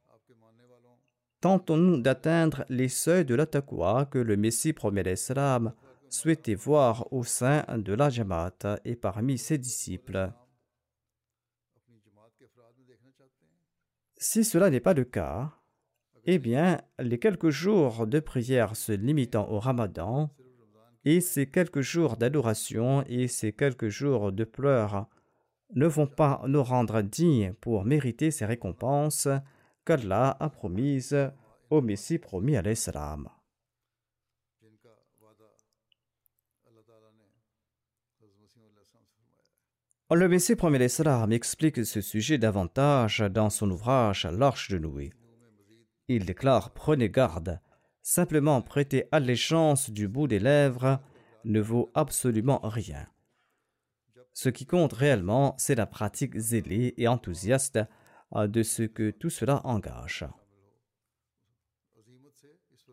Tentons-nous 1.41 1.99
d'atteindre 1.99 2.65
les 2.69 2.87
seuils 2.87 3.25
de 3.25 3.33
la 3.33 3.47
que 3.47 4.19
le 4.19 4.37
Messie 4.37 4.73
premier 4.73 5.01
l'Islam 5.01 5.73
souhaitait 6.07 6.53
voir 6.53 7.11
au 7.11 7.23
sein 7.23 7.65
de 7.75 7.93
la 7.93 8.09
Jamaat 8.09 8.79
et 8.85 8.95
parmi 8.95 9.39
ses 9.39 9.57
disciples. 9.57 10.31
Si 14.17 14.43
cela 14.43 14.69
n'est 14.69 14.79
pas 14.79 14.93
le 14.93 15.03
cas, 15.03 15.51
eh 16.25 16.37
bien, 16.37 16.79
les 16.99 17.17
quelques 17.17 17.49
jours 17.49 18.05
de 18.05 18.19
prière 18.19 18.75
se 18.75 18.91
limitant 18.91 19.49
au 19.49 19.59
ramadan 19.59 20.29
et 21.05 21.21
ces 21.21 21.47
quelques 21.47 21.81
jours 21.81 22.17
d'adoration 22.17 23.03
et 23.07 23.27
ces 23.27 23.51
quelques 23.51 23.89
jours 23.89 24.31
de 24.31 24.43
pleurs 24.43 25.07
ne 25.73 25.87
vont 25.87 26.05
pas 26.05 26.43
nous 26.45 26.61
rendre 26.61 27.01
dignes 27.01 27.53
pour 27.61 27.83
mériter 27.83 28.29
ces 28.29 28.45
récompenses 28.45 29.27
qu'Allah 29.85 30.37
a 30.39 30.49
promises 30.49 31.31
au 31.69 31.81
Messie 31.81 32.19
promis 32.19 32.57
à 32.57 32.61
l'Islam. 32.61 33.29
Le 40.13 40.27
Messie 40.27 40.55
promis 40.55 40.75
à 40.75 40.79
l'Islam 40.79 41.31
explique 41.31 41.85
ce 41.85 42.01
sujet 42.01 42.37
davantage 42.37 43.19
dans 43.19 43.49
son 43.49 43.71
ouvrage 43.71 44.25
L'Arche 44.25 44.69
de 44.69 44.77
Noé. 44.77 45.13
Il 46.09 46.25
déclare 46.25 46.71
Prenez 46.71 47.09
garde 47.09 47.61
Simplement 48.03 48.61
prêter 48.61 49.07
allégeance 49.11 49.89
du 49.89 50.07
bout 50.07 50.27
des 50.27 50.39
lèvres 50.39 50.99
ne 51.45 51.61
vaut 51.61 51.91
absolument 51.93 52.59
rien. 52.63 53.07
Ce 54.33 54.49
qui 54.49 54.65
compte 54.65 54.93
réellement, 54.93 55.55
c'est 55.57 55.75
la 55.75 55.85
pratique 55.85 56.37
zélée 56.37 56.93
et 56.97 57.07
enthousiaste 57.07 57.79
de 58.33 58.63
ce 58.63 58.83
que 58.83 59.11
tout 59.11 59.29
cela 59.29 59.61
engage. 59.65 60.25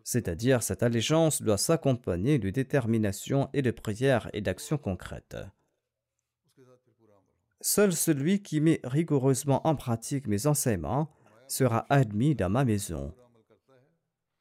C'est-à-dire 0.03 0.63
cette 0.63 0.83
allégeance 0.83 1.41
doit 1.41 1.57
s'accompagner 1.57 2.39
de 2.39 2.49
détermination 2.49 3.49
et 3.53 3.61
de 3.61 3.71
prière 3.71 4.29
et 4.33 4.41
d'actions 4.41 4.77
concrètes. 4.77 5.37
Seul 7.61 7.93
celui 7.93 8.41
qui 8.41 8.61
met 8.61 8.79
rigoureusement 8.83 9.65
en 9.67 9.75
pratique 9.75 10.27
mes 10.27 10.47
enseignements 10.47 11.11
sera 11.47 11.85
admis 11.89 12.35
dans 12.35 12.49
ma 12.49 12.63
maison 12.63 13.13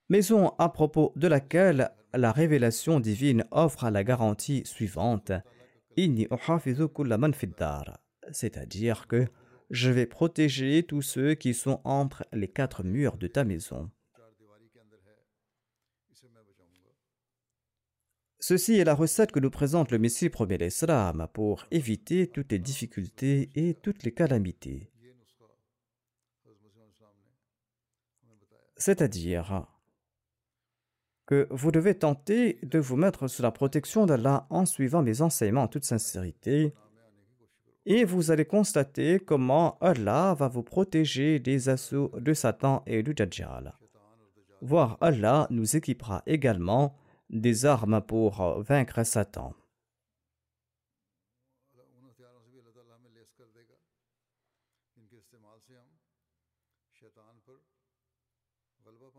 maison 0.09 0.55
à 0.59 0.69
propos 0.71 1.13
de 1.17 1.29
laquelle 1.29 1.91
la 2.15 2.33
révélation 2.33 3.01
divine 3.01 3.45
offre 3.51 3.91
la 3.91 4.05
garantie 4.05 4.63
suivante 4.65 5.33
c'est-à-dire 8.31 9.07
que 9.07 9.27
je 9.71 9.91
vais 9.91 10.07
protéger 10.07 10.83
tous 10.83 11.03
ceux 11.03 11.35
qui 11.35 11.55
sont 11.55 11.81
entre 11.85 12.27
les 12.33 12.49
quatre 12.49 12.83
murs 12.83 13.19
de 13.19 13.27
ta 13.27 13.45
maison. 13.45 13.91
Ceci 18.41 18.75
est 18.79 18.85
la 18.85 18.95
recette 18.95 19.33
que 19.33 19.41
nous 19.41 19.51
présente 19.51 19.91
le 19.91 19.99
Messie 19.99 20.31
premier 20.31 20.59
l'Islam 20.59 21.29
pour 21.33 21.67
éviter 21.71 22.29
toutes 22.29 22.53
les 22.53 22.59
difficultés 22.59 23.51
et 23.55 23.75
toutes 23.75 24.05
les 24.05 24.15
calamités. 24.15 24.91
C'est-à-dire, 28.77 29.67
que 31.29 31.47
vous 31.51 31.71
devez 31.71 31.95
tenter 31.95 32.59
de 32.63 32.79
vous 32.79 32.97
mettre 32.97 33.29
sous 33.29 33.43
la 33.43 33.51
protection 33.51 34.07
d'Allah 34.07 34.47
en 34.49 34.65
suivant 34.65 35.03
mes 35.03 35.21
enseignements 35.21 35.65
en 35.65 35.69
toute 35.69 35.85
sincérité. 35.85 36.73
Et 37.91 38.05
vous 38.05 38.31
allez 38.31 38.45
constater 38.45 39.19
comment 39.19 39.79
Allah 39.81 40.35
va 40.35 40.47
vous 40.47 40.63
protéger 40.63 41.39
des 41.39 41.71
assauts 41.71 42.13
de 42.19 42.35
Satan 42.35 42.83
et 42.87 43.03
du 43.03 43.15
Dajjal. 43.15 43.73
Voire 44.61 44.99
Allah 45.01 45.47
nous 45.49 45.75
équipera 45.75 46.23
également 46.27 46.95
des 47.31 47.65
armes 47.65 48.03
pour 48.03 48.61
vaincre 48.61 49.03
Satan. 49.05 49.55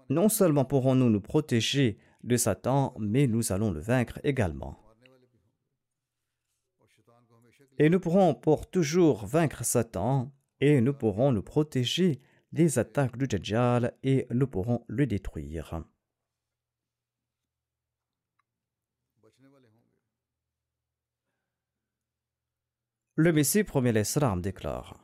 non 0.10 0.28
seulement 0.28 0.66
pourrons-nous 0.66 1.10
nous 1.10 1.22
protéger 1.22 1.98
de 2.24 2.36
Satan, 2.36 2.96
mais 3.00 3.28
nous 3.28 3.52
allons 3.52 3.72
le 3.72 3.80
vaincre 3.80 4.20
également. 4.24 4.89
Et 7.82 7.90
nous 7.90 8.02
pourrons 8.02 8.36
pour 8.36 8.70
toujours 8.70 9.26
vaincre 9.26 9.64
Satan 9.64 10.34
et 10.60 10.82
nous 10.82 10.94
pourrons 10.94 11.32
nous 11.32 11.42
protéger 11.42 12.22
des 12.52 12.78
attaques 12.78 13.18
du 13.18 13.26
Dajjal 13.26 13.94
et 14.04 14.28
nous 14.32 14.48
pourrons 14.48 14.84
le 14.88 15.08
détruire. 15.08 15.82
Le 23.16 23.34
Messie 23.34 23.64
premier 23.64 23.94
l'Islam 23.94 24.42
déclare 24.42 25.00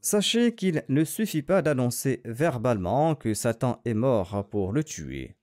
Sachez 0.00 0.54
qu'il 0.54 0.84
ne 0.88 1.04
suffit 1.04 1.42
pas 1.42 1.62
d'annoncer 1.62 2.20
verbalement 2.24 3.14
que 3.14 3.32
Satan 3.32 3.80
est 3.84 3.94
mort 3.94 4.48
pour 4.50 4.72
le 4.72 4.84
tuer. 4.84 5.36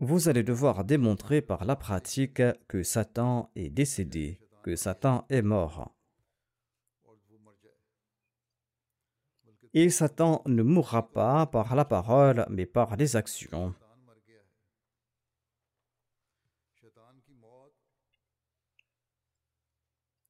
Vous 0.00 0.28
allez 0.28 0.44
devoir 0.44 0.84
démontrer 0.84 1.42
par 1.42 1.64
la 1.64 1.74
pratique 1.74 2.40
que 2.68 2.84
Satan 2.84 3.50
est 3.56 3.68
décédé, 3.68 4.38
que 4.62 4.76
Satan 4.76 5.26
est 5.28 5.42
mort. 5.42 5.92
Et 9.74 9.90
Satan 9.90 10.42
ne 10.46 10.62
mourra 10.62 11.10
pas 11.10 11.46
par 11.46 11.74
la 11.74 11.84
parole, 11.84 12.46
mais 12.48 12.64
par 12.64 12.96
les 12.96 13.16
actions. 13.16 13.74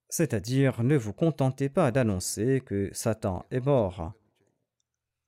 C'est-à-dire, 0.08 0.82
ne 0.82 0.96
vous 0.96 1.12
contentez 1.12 1.68
pas 1.68 1.92
d'annoncer 1.92 2.62
que 2.64 2.88
Satan 2.94 3.44
est 3.50 3.60
mort. 3.60 4.14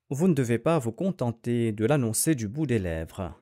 Vous 0.09 0.29
ne 0.29 0.35
devez 0.35 0.59
pas 0.59 0.79
vous 0.79 0.93
contenter 0.93 1.73
de 1.73 1.85
l'annoncer 1.85 2.35
du 2.35 2.49
bout 2.49 2.67
des 2.67 2.79
lèvres. 2.79 3.39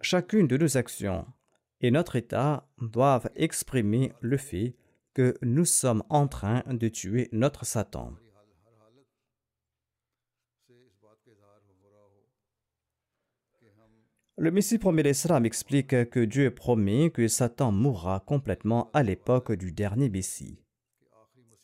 Chacune 0.00 0.46
de 0.46 0.56
nos 0.56 0.76
actions 0.76 1.26
et 1.80 1.90
notre 1.90 2.16
état 2.16 2.68
doivent 2.80 3.30
exprimer 3.36 4.12
le 4.20 4.36
fait 4.36 4.76
que 5.14 5.36
nous 5.42 5.64
sommes 5.64 6.02
en 6.08 6.28
train 6.28 6.62
de 6.66 6.88
tuer 6.88 7.28
notre 7.32 7.64
Satan. 7.64 8.12
Le 14.36 14.52
Messie 14.52 14.78
promet 14.78 15.02
l'Islam 15.02 15.44
explique 15.44 16.10
que 16.10 16.20
Dieu 16.20 16.54
promet 16.54 17.10
que 17.10 17.26
Satan 17.26 17.72
mourra 17.72 18.20
complètement 18.20 18.88
à 18.94 19.02
l'époque 19.02 19.50
du 19.50 19.72
dernier 19.72 20.08
Messie. 20.08 20.62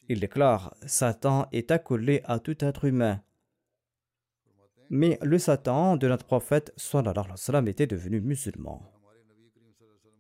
Il 0.09 0.19
déclare 0.19 0.75
Satan 0.85 1.47
est 1.53 1.71
accolé 1.71 2.21
à 2.25 2.41
tout 2.41 2.65
être 2.65 2.85
humain. 2.85 3.23
Mais 4.97 5.19
le 5.23 5.41
Satan 5.41 5.97
de 5.97 6.07
notre 6.07 6.25
prophète 6.25 6.73
sallam, 6.77 7.67
était 7.67 7.89
devenu 7.89 8.21
musulman. 8.21 8.81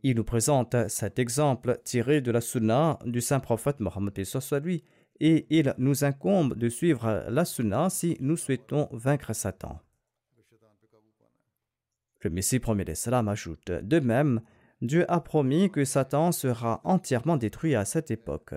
Il 0.03 0.17
nous 0.17 0.25
présente 0.25 0.75
cet 0.89 1.21
exemple 1.21 1.81
tiré 1.85 2.21
de 2.21 2.33
la 2.33 2.41
sunna 2.41 2.99
du 3.05 3.21
saint 3.21 3.39
prophète 3.39 3.79
Mohammed 3.79 4.21
lui 4.65 4.83
et 5.21 5.47
il 5.49 5.73
nous 5.79 6.03
incombe 6.03 6.57
de 6.57 6.69
suivre 6.69 7.25
la 7.29 7.45
sunna 7.45 7.89
si 7.89 8.17
nous 8.19 8.37
souhaitons 8.37 8.89
vaincre 8.91 9.33
Satan. 9.33 9.79
Le 12.23 12.31
Messie 12.31 12.59
premier 12.59 12.97
salam 12.97 13.29
ajoute 13.29 13.71
De 13.71 14.01
même, 14.01 14.41
Dieu 14.83 15.09
a 15.09 15.21
promis 15.21 15.71
que 15.71 15.85
Satan 15.85 16.33
sera 16.33 16.81
entièrement 16.83 17.37
détruit 17.37 17.77
à 17.77 17.85
cette 17.85 18.11
époque. 18.11 18.55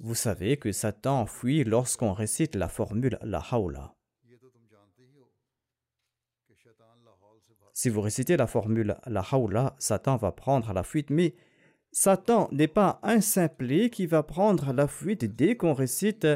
Vous 0.00 0.14
savez 0.14 0.56
que 0.56 0.72
Satan 0.72 1.26
fuit 1.26 1.64
lorsqu'on 1.64 2.14
récite 2.14 2.54
la 2.54 2.68
formule 2.68 3.18
La 3.20 3.42
Hawla. 3.50 3.94
Si 7.82 7.88
vous 7.88 8.00
récitez 8.00 8.36
la 8.36 8.46
formule 8.46 8.94
La 9.06 9.24
Hawla, 9.28 9.74
Satan 9.80 10.16
va 10.16 10.30
prendre 10.30 10.72
la 10.72 10.84
fuite, 10.84 11.10
mais 11.10 11.34
Satan 11.90 12.48
n'est 12.52 12.68
pas 12.68 13.00
un 13.02 13.20
simplet 13.20 13.90
qui 13.90 14.06
va 14.06 14.22
prendre 14.22 14.72
la 14.72 14.86
fuite 14.86 15.24
dès 15.24 15.56
qu'on 15.56 15.72
récite 15.72 16.28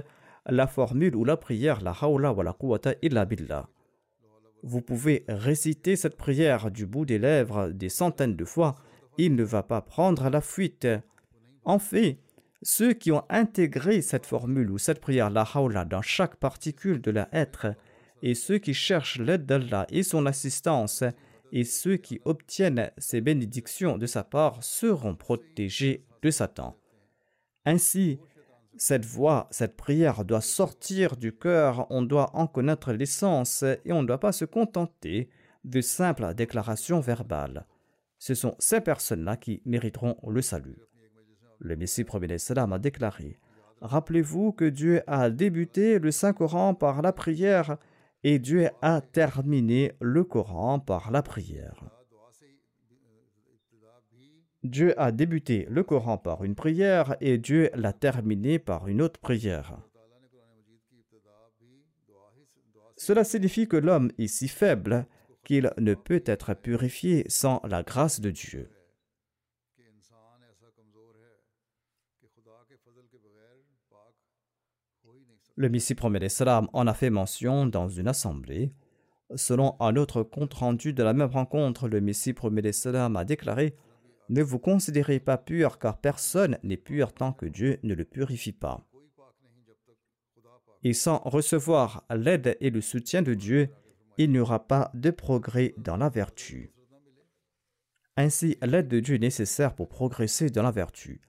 la 0.47 0.67
formule 0.67 1.15
ou 1.15 1.25
la 1.25 1.37
prière 1.37 1.83
La 1.83 1.93
Hawla 1.93 2.33
wa 2.33 2.43
la 2.43 2.53
Quwwata 2.53 2.95
illa 3.01 3.25
billah 3.27 3.69
vous 4.65 4.81
pouvez 4.81 5.25
réciter 5.29 5.95
cette 5.95 6.17
prière 6.17 6.73
du 6.73 6.85
bout 6.85 7.05
des 7.05 7.21
lèvres 7.21 7.69
des 7.69 7.91
centaines 7.91 8.35
de 8.35 8.45
fois, 8.45 8.75
il 9.17 9.37
ne 9.37 9.45
va 9.45 9.63
pas 9.63 9.83
prendre 9.83 10.29
la 10.29 10.41
fuite. 10.41 10.89
En 11.65 11.79
fait, 11.79 12.19
ceux 12.63 12.93
qui 12.93 13.13
ont 13.13 13.25
intégré 13.29 14.03
cette 14.03 14.27
formule 14.27 14.73
ou 14.73 14.79
cette 14.79 15.01
prière 15.01 15.31
la 15.31 15.43
haoula 15.43 15.85
dans 15.85 16.03
chaque 16.03 16.35
particule 16.35 17.01
de 17.01 17.13
leur 17.13 17.29
être, 17.33 17.69
et 18.23 18.35
ceux 18.35 18.59
qui 18.59 18.75
cherchent 18.75 19.21
l'aide 19.21 19.47
d'Allah 19.47 19.87
et 19.91 20.03
son 20.03 20.27
assistance, 20.27 21.05
et 21.53 21.65
ceux 21.65 21.97
qui 21.97 22.21
obtiennent 22.25 22.91
ces 22.99 23.21
bénédictions 23.21 23.99
de 23.99 24.07
sa 24.07 24.25
part 24.25 24.63
seront 24.63 25.15
protégés 25.15 26.05
de 26.23 26.31
Satan. 26.31 26.77
Ainsi, 27.65 28.19
cette 28.77 29.05
voix, 29.05 29.49
cette 29.51 29.77
prière 29.77 30.25
doit 30.25 30.41
sortir 30.41 31.17
du 31.17 31.33
cœur, 31.33 31.87
on 31.91 32.03
doit 32.03 32.31
en 32.35 32.47
connaître 32.47 32.93
l'essence 32.93 33.63
et 33.63 33.93
on 33.93 34.03
ne 34.03 34.07
doit 34.07 34.21
pas 34.21 34.33
se 34.33 34.45
contenter 34.45 35.31
de 35.65 35.81
simples 35.81 36.35
déclarations 36.35 37.01
verbales. 37.01 37.67
Ce 38.19 38.35
sont 38.35 38.55
ces 38.59 38.81
personnes-là 38.81 39.37
qui 39.37 39.63
mériteront 39.65 40.17
le 40.29 40.43
salut. 40.43 40.79
Le 41.59 41.77
Messie 41.77 42.05
premier 42.05 42.39
salam 42.39 42.73
a 42.73 42.79
déclaré 42.79 43.39
Rappelez-vous 43.81 44.53
que 44.53 44.65
Dieu 44.65 45.03
a 45.07 45.29
débuté 45.31 45.99
le 45.99 46.11
Saint-Coran 46.11 46.75
par 46.75 47.03
la 47.03 47.13
prière 47.13 47.77
et 48.29 48.41
Dieu 48.41 48.71
a 48.83 49.01
terminé 49.01 49.93
le 50.01 50.25
Coran 50.25 50.81
par 50.81 51.12
la 51.12 51.23
prière. 51.23 51.85
Dieu 54.65 55.01
a 55.01 55.12
débuté 55.12 55.65
le 55.71 55.85
Coran 55.85 56.19
par 56.19 56.43
une 56.43 56.57
prière 56.57 57.15
et 57.21 57.39
Dieu 57.39 57.71
l'a 57.75 57.93
terminé 57.93 58.59
par 58.59 58.89
une 58.89 59.01
autre 59.01 59.21
prière. 59.21 59.79
Cela 62.97 63.23
signifie 63.23 63.69
que 63.69 63.77
l'homme 63.77 64.11
est 64.19 64.27
si 64.27 64.49
faible 64.49 65.07
qu'il 65.45 65.71
ne 65.79 65.95
peut 65.95 66.25
être 66.27 66.55
purifié 66.55 67.27
sans 67.29 67.61
la 67.62 67.85
grâce 67.85 68.21
de 68.21 68.33
Dieu. 68.33 68.69
Le 75.57 75.69
Messie 75.69 75.95
promet 75.95 76.21
en 76.40 76.87
a 76.87 76.95
fait 76.95 77.11
mention 77.11 77.66
dans 77.66 77.88
une 77.88 78.09
assemblée. 78.09 78.73
Selon 79.35 79.75
un 79.81 79.97
autre 79.97 80.23
compte-rendu 80.23 80.92
de 80.92 81.03
la 81.03 81.14
même 81.14 81.31
rencontre, 81.31 81.88
le 81.88 82.01
Messie 82.01 82.35
promet 82.35 82.62
a 82.87 83.25
déclaré 83.25 83.75
ne 84.29 84.42
vous 84.42 84.59
considérez 84.59 85.21
pas 85.21 85.38
pur 85.38 85.79
car 85.79 85.99
personne 85.99 86.59
n'est 86.62 86.77
pur 86.77 87.12
tant 87.12 87.33
que 87.33 87.47
Dieu 87.47 87.79
ne 87.83 87.95
le 87.95 88.05
purifie 88.05 88.53
pas. 88.53 88.85
Et 90.83 90.92
sans 90.92 91.19
recevoir 91.19 92.05
l'aide 92.11 92.57
et 92.61 92.71
le 92.71 92.81
soutien 92.81 93.23
de 93.23 93.35
Dieu, 93.35 93.71
il 94.19 94.31
n'y 94.31 94.38
aura 94.38 94.66
pas 94.66 94.90
de 94.95 95.11
progrès 95.11 95.75
dans 95.79 95.97
la 95.97 96.09
vertu. 96.09 96.73
Ainsi, 98.16 98.57
l'aide 98.62 98.88
de 98.88 99.01
Dieu 99.01 99.16
est 99.16 99.21
nécessaire 99.21 99.75
pour 99.75 99.88
progresser 99.88 100.49
dans 100.51 100.62
la 100.62 100.71
vertu. 100.71 101.21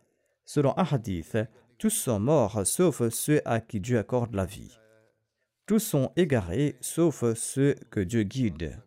Selon 0.46 0.74
un 0.78 0.84
tous 1.78 1.90
sont 1.92 2.20
morts 2.20 2.66
sauf 2.66 3.08
ceux 3.10 3.42
à 3.46 3.62
qui 3.62 3.80
Dieu 3.80 4.00
accorde 4.00 4.34
la 4.34 4.46
vie. 4.46 4.78
Tous 5.66 5.80
sont 5.80 6.12
égarés 6.16 6.76
sauf 6.82 7.24
ceux 7.36 7.76
que 7.92 8.00
Dieu 8.00 8.24
guide. 8.24 8.80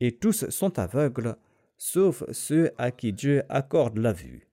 Et 0.00 0.16
tous 0.18 0.48
sont 0.50 0.78
aveugles 0.78 1.36
sauf 1.78 2.24
ceux 2.32 2.72
à 2.78 2.90
qui 2.90 3.12
Dieu 3.12 3.42
accorde 3.48 3.98
la 3.98 4.12
vue. 4.12 4.48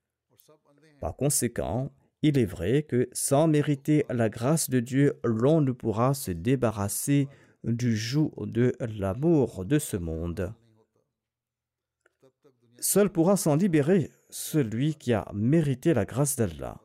Par 1.02 1.16
conséquent, 1.16 1.92
il 2.22 2.38
est 2.38 2.46
vrai 2.46 2.84
que 2.84 3.10
sans 3.12 3.48
mériter 3.48 4.06
la 4.10 4.30
grâce 4.30 4.70
de 4.70 4.80
Dieu, 4.80 5.20
l'on 5.26 5.60
ne 5.60 5.74
pourra 5.74 6.14
se 6.14 6.32
débarrasser 6.32 7.28
du 7.66 7.98
joug 7.98 8.32
de 8.38 8.74
l'amour 8.80 9.66
de 9.66 9.80
ce 9.80 9.98
monde. 9.98 10.54
Seul 12.80 13.10
pourra 13.10 13.36
s'en 13.36 13.56
libérer 13.56 14.10
celui 14.30 14.96
qui 14.96 15.14
a 15.14 15.30
mérité 15.34 15.94
la 15.94 16.06
grâce 16.06 16.36
d'Allah. 16.36 16.82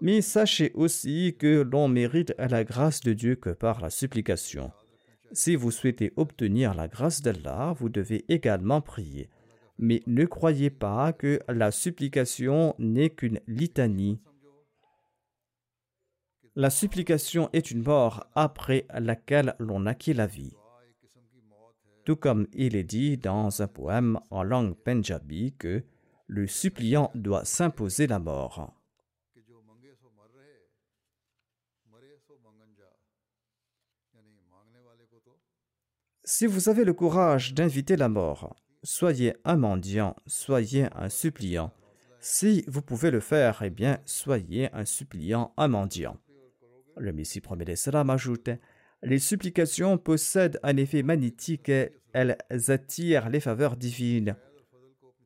Mais 0.00 0.22
sachez 0.22 0.72
aussi 0.74 1.36
que 1.38 1.60
l'on 1.60 1.88
mérite 1.88 2.34
la 2.38 2.64
grâce 2.64 3.00
de 3.00 3.12
Dieu 3.12 3.36
que 3.36 3.50
par 3.50 3.80
la 3.80 3.90
supplication. 3.90 4.72
Si 5.32 5.54
vous 5.56 5.70
souhaitez 5.70 6.12
obtenir 6.16 6.74
la 6.74 6.88
grâce 6.88 7.20
d'Allah, 7.20 7.74
vous 7.78 7.88
devez 7.88 8.24
également 8.28 8.80
prier. 8.80 9.28
Mais 9.78 10.02
ne 10.06 10.24
croyez 10.24 10.70
pas 10.70 11.12
que 11.12 11.40
la 11.48 11.70
supplication 11.70 12.74
n'est 12.78 13.10
qu'une 13.10 13.40
litanie. 13.46 14.20
La 16.56 16.70
supplication 16.70 17.48
est 17.52 17.70
une 17.70 17.82
mort 17.82 18.26
après 18.34 18.86
laquelle 18.98 19.54
l'on 19.58 19.86
acquiert 19.86 20.16
la 20.16 20.26
vie. 20.26 20.56
Tout 22.04 22.16
comme 22.16 22.46
il 22.52 22.74
est 22.74 22.84
dit 22.84 23.18
dans 23.18 23.62
un 23.62 23.68
poème 23.68 24.18
en 24.30 24.42
langue 24.42 24.74
punjabi 24.74 25.54
que 25.58 25.84
le 26.26 26.46
suppliant 26.46 27.10
doit 27.14 27.44
s'imposer 27.44 28.06
la 28.06 28.18
mort. 28.18 28.79
Si 36.32 36.46
vous 36.46 36.68
avez 36.68 36.84
le 36.84 36.92
courage 36.92 37.54
d'inviter 37.54 37.96
la 37.96 38.08
mort, 38.08 38.54
soyez 38.84 39.34
un 39.44 39.56
mendiant, 39.56 40.14
soyez 40.28 40.86
un 40.94 41.08
suppliant. 41.08 41.72
Si 42.20 42.62
vous 42.68 42.82
pouvez 42.82 43.10
le 43.10 43.18
faire, 43.18 43.62
eh 43.64 43.68
bien, 43.68 43.98
soyez 44.04 44.72
un 44.72 44.84
suppliant, 44.84 45.52
un 45.56 45.66
mendiant. 45.66 46.18
Le 46.96 47.12
Messie 47.12 47.40
promet 47.40 47.64
l'Islam 47.64 48.10
ajoute 48.10 48.48
Les 49.02 49.18
supplications 49.18 49.98
possèdent 49.98 50.60
un 50.62 50.76
effet 50.76 51.02
magnétique, 51.02 51.72
elles 52.12 52.36
attirent 52.68 53.28
les 53.28 53.40
faveurs 53.40 53.76
divines. 53.76 54.36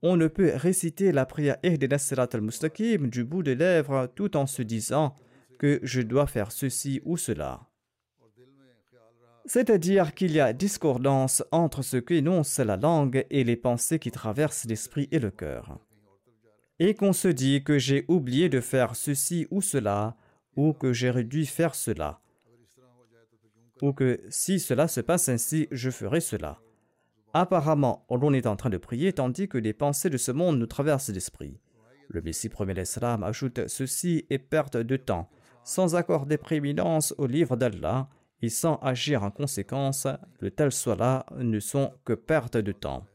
On 0.01 0.17
ne 0.17 0.27
peut 0.27 0.53
réciter 0.55 1.13
la 1.13 1.27
prière 1.27 1.59
Ihdina 1.63 1.99
Sirat 1.99 2.29
al-Mustaqim 2.33 3.09
du 3.09 3.25
bout 3.25 3.43
des 3.43 3.57
lèvres 3.57 4.11
tout 4.17 4.39
en 4.39 4.47
se 4.47 4.63
disant 4.63 5.15
que 5.59 5.81
je 5.83 6.01
dois 6.01 6.27
faire 6.27 6.51
ceci 6.51 7.03
ou 7.05 7.19
cela. 7.19 7.69
C'est-à-dire 9.47 10.15
qu'il 10.15 10.33
y 10.33 10.41
a 10.41 10.53
discordance 10.53 11.45
entre 11.53 11.83
ce 11.83 11.99
qu'énonce 11.99 12.59
la 12.59 12.77
langue 12.77 13.27
et 13.31 13.45
les 13.45 13.57
pensées 13.57 13.99
qui 13.99 14.11
traversent 14.11 14.65
l'esprit 14.65 15.09
et 15.13 15.19
le 15.19 15.31
cœur. 15.31 15.79
Et 16.79 16.95
qu'on 16.95 17.13
se 17.13 17.29
dit 17.29 17.63
que 17.63 17.79
j'ai 17.79 18.05
oublié 18.09 18.49
de 18.49 18.61
faire 18.61 18.97
ceci 18.97 19.47
ou 19.51 19.61
cela, 19.61 20.17
ou 20.57 20.73
que 20.73 20.93
j'ai 20.93 21.25
dû 21.25 21.45
faire 21.47 21.75
cela, 21.75 22.21
ou 23.83 23.93
que 23.93 24.21
si 24.29 24.59
cela 24.59 24.89
se 24.89 25.01
passe 25.01 25.29
ainsi, 25.29 25.69
je 25.71 25.91
ferai 25.91 26.21
cela. 26.21 26.61
Apparemment, 27.33 28.07
l'on 28.11 28.33
est 28.33 28.47
en 28.47 28.57
train 28.57 28.71
de 28.71 28.79
prier 28.79 29.13
tandis 29.13 29.49
que 29.49 29.59
les 29.59 29.73
pensées 29.73 30.11
de 30.11 30.17
ce 30.17 30.31
monde 30.33 30.59
nous 30.59 30.67
traversent 30.67 31.11
l'esprit. 31.11 31.59
Le 32.09 32.23
Messie 32.23 32.49
premier 32.49 32.75
l'Islam 32.75 33.23
ajoute 33.25 33.67
ceci 33.67 34.25
est 34.31 34.39
perte 34.39 34.77
de 34.77 34.97
temps, 34.97 35.29
sans 35.65 35.97
accorder 35.97 36.39
prééminence 36.39 37.15
au 37.19 37.27
livre 37.27 37.57
d'Allah 37.57 38.09
et 38.45 38.51
sans 38.51 38.77
agir 38.77 39.23
en 39.23 39.31
conséquence, 39.31 40.07
de 40.41 40.49
tels 40.51 40.73
soit-là 40.73 41.25
ne 41.39 41.61
sont 41.61 41.93
que 42.05 42.13
perte 42.13 42.59
de 42.59 42.73
temps. 42.73 43.07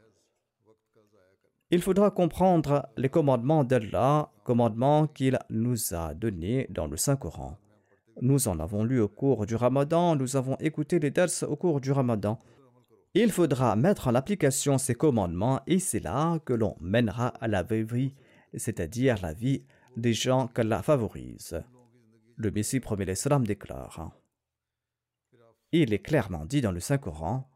Il 1.70 1.82
faudra 1.82 2.10
comprendre 2.10 2.88
les 2.96 3.08
commandements 3.08 3.62
d'Allah, 3.62 4.32
commandements 4.42 5.06
qu'il 5.06 5.38
nous 5.48 5.94
a 5.94 6.14
donnés 6.14 6.66
dans 6.68 6.88
le 6.88 6.96
Saint-Coran. 6.96 7.56
Nous 8.20 8.48
en 8.48 8.58
avons 8.58 8.82
lu 8.82 9.00
au 9.00 9.06
cours 9.06 9.46
du 9.46 9.54
Ramadan, 9.54 10.16
nous 10.16 10.34
avons 10.34 10.56
écouté 10.56 10.98
les 10.98 11.12
dals 11.12 11.30
au 11.46 11.54
cours 11.54 11.80
du 11.80 11.92
Ramadan. 11.92 12.40
Il 13.14 13.30
faudra 13.30 13.76
mettre 13.76 14.08
en 14.08 14.16
application 14.16 14.78
ces 14.78 14.96
commandements 14.96 15.60
et 15.68 15.78
c'est 15.78 16.00
là 16.00 16.40
que 16.44 16.52
l'on 16.52 16.76
mènera 16.80 17.28
à 17.40 17.46
la 17.46 17.62
vie, 17.62 18.14
c'est-à-dire 18.54 19.16
la 19.22 19.32
vie 19.32 19.62
des 19.96 20.12
gens 20.12 20.48
qu'Allah 20.48 20.82
favorise. 20.82 21.62
Le 22.36 22.50
Messie 22.50 22.80
premier 22.80 23.04
l'Islam 23.04 23.46
déclare 23.46 24.19
il 25.72 25.92
est 25.92 26.00
clairement 26.00 26.44
dit 26.44 26.60
dans 26.60 26.72
le 26.72 26.80
Saint-Coran 26.80 27.48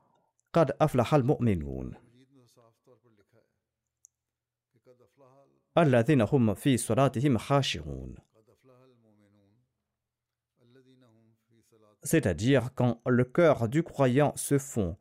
Qad 0.53 0.77
aflahal 0.79 1.25
mu'minun. 1.25 1.91
hum 5.77 6.55
fi 6.57 6.79
salatihim. 6.79 7.39
C'est-à-dire 12.05 12.71
quand 12.75 13.01
le 13.07 13.25
cœur 13.25 13.69
du 13.69 13.83
croyant 13.83 14.33
se 14.37 14.59
fond 14.59 14.97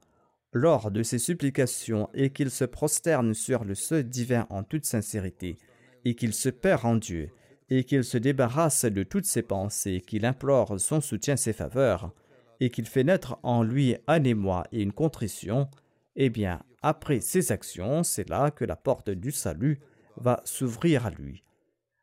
lors 0.54 0.90
de 0.90 1.04
ses 1.04 1.20
supplications 1.20 2.10
et 2.14 2.32
qu'il 2.32 2.50
se 2.50 2.64
prosterne 2.64 3.34
sur 3.34 3.64
le 3.66 3.76
seul 3.76 4.04
divin 4.04 4.48
en 4.50 4.64
toute 4.64 4.86
sincérité, 4.86 5.58
et 6.06 6.16
qu'il 6.16 6.34
se 6.34 6.50
perd 6.50 6.86
en 6.86 6.96
Dieu, 6.96 7.32
et 7.70 7.84
qu'il 7.84 8.04
se 8.04 8.18
débarrasse 8.18 8.86
de 8.86 9.04
toutes 9.04 9.26
ses 9.26 9.42
pensées, 9.42 10.02
qu'il 10.02 10.26
implore 10.26 10.80
son 10.80 11.02
soutien, 11.02 11.36
ses 11.36 11.54
faveurs, 11.54 12.14
et 12.60 12.70
qu'il 12.70 12.86
fait 12.86 13.04
naître 13.04 13.38
en 13.44 13.64
lui 13.64 13.96
un 14.08 14.24
émoi 14.24 14.66
et 14.72 14.82
une 14.82 14.94
contrition, 14.94 15.70
eh 16.16 16.30
bien, 16.30 16.62
après 16.82 17.22
ces 17.22 17.52
actions, 17.52 18.04
c'est 18.04 18.30
là 18.30 18.52
que 18.52 18.66
la 18.66 18.76
porte 18.76 19.10
du 19.10 19.32
salut 19.32 19.80
va 20.18 20.42
s'ouvrir 20.46 21.06
à 21.06 21.10
lui. 21.10 21.44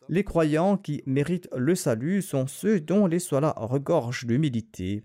Les 0.09 0.25
croyants 0.25 0.77
qui 0.77 1.03
méritent 1.07 1.49
le 1.57 1.75
salut 1.75 2.23
sont 2.23 2.47
ceux 2.47 2.81
dont 2.81 3.07
les 3.07 3.21
solas 3.21 3.55
regorgent 3.57 4.27
d'humilité. 4.27 5.05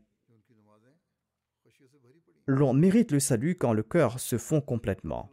L'on 2.47 2.73
mérite 2.73 3.11
le 3.11 3.19
salut 3.19 3.55
quand 3.55 3.73
le 3.73 3.83
cœur 3.83 4.19
se 4.19 4.37
fond 4.37 4.61
complètement. 4.61 5.29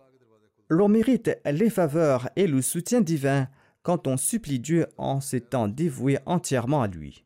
L'on 0.69 0.89
mérite 0.89 1.31
les 1.45 1.71
faveurs 1.71 2.29
et 2.37 2.47
le 2.47 2.63
soutien 2.63 3.01
divin 3.01 3.49
quand 3.83 4.07
on 4.07 4.17
supplie 4.17 4.61
Dieu 4.61 4.87
en 4.97 5.21
s'étant 5.21 5.69
dévoué 5.69 6.19
entièrement 6.27 6.83
à 6.83 6.89
lui. 6.89 7.25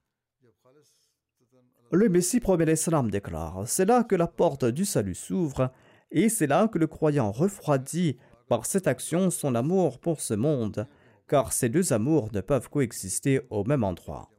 Le 1.93 2.09
Messie 2.09 2.41
promet 2.41 2.66
l'Islam 2.66 3.12
déclare 3.12 3.62
C'est 3.68 3.84
là 3.84 4.03
que 4.03 4.16
la 4.16 4.26
porte 4.26 4.64
du 4.64 4.84
salut 4.84 5.14
s'ouvre 5.14 5.70
et 6.11 6.28
c'est 6.28 6.49
là 6.49 6.66
que 6.66 6.78
le 6.78 6.89
croyant 6.89 7.30
refroidit 7.30 8.16
par 8.49 8.66
cette 8.66 8.89
action 8.89 9.30
son 9.30 9.55
amour 9.55 10.01
pour 10.01 10.20
ce 10.20 10.34
monde, 10.34 10.89
car 11.28 11.53
ces 11.53 11.68
deux 11.68 11.93
amours 11.93 12.32
ne 12.32 12.41
peuvent 12.41 12.68
coexister 12.68 13.41
au 13.51 13.62
même 13.62 13.84
endroit. 13.84 14.30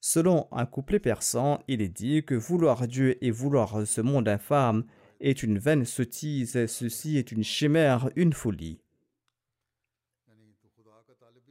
Selon 0.00 0.48
un 0.50 0.66
couplet 0.66 0.98
persan, 0.98 1.60
il 1.68 1.82
est 1.82 1.88
dit 1.88 2.24
que 2.24 2.34
vouloir 2.34 2.88
Dieu 2.88 3.22
et 3.24 3.30
vouloir 3.30 3.86
ce 3.86 4.00
monde 4.00 4.28
infâme 4.28 4.84
est 5.20 5.44
une 5.44 5.58
vaine 5.58 5.84
sottise, 5.84 6.66
ceci 6.66 7.16
est 7.16 7.30
une 7.30 7.44
chimère, 7.44 8.10
une 8.16 8.32
folie. 8.32 8.80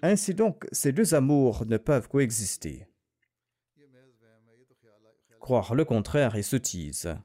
Ainsi 0.01 0.33
donc, 0.33 0.67
ces 0.73 0.91
deux 0.91 1.13
amours 1.13 1.65
ne 1.65 1.77
peuvent 1.77 2.09
coexister. 2.09 2.88
Le 5.49 5.83
contraire 5.83 6.35
est 6.35 6.43
sottise. 6.43 7.15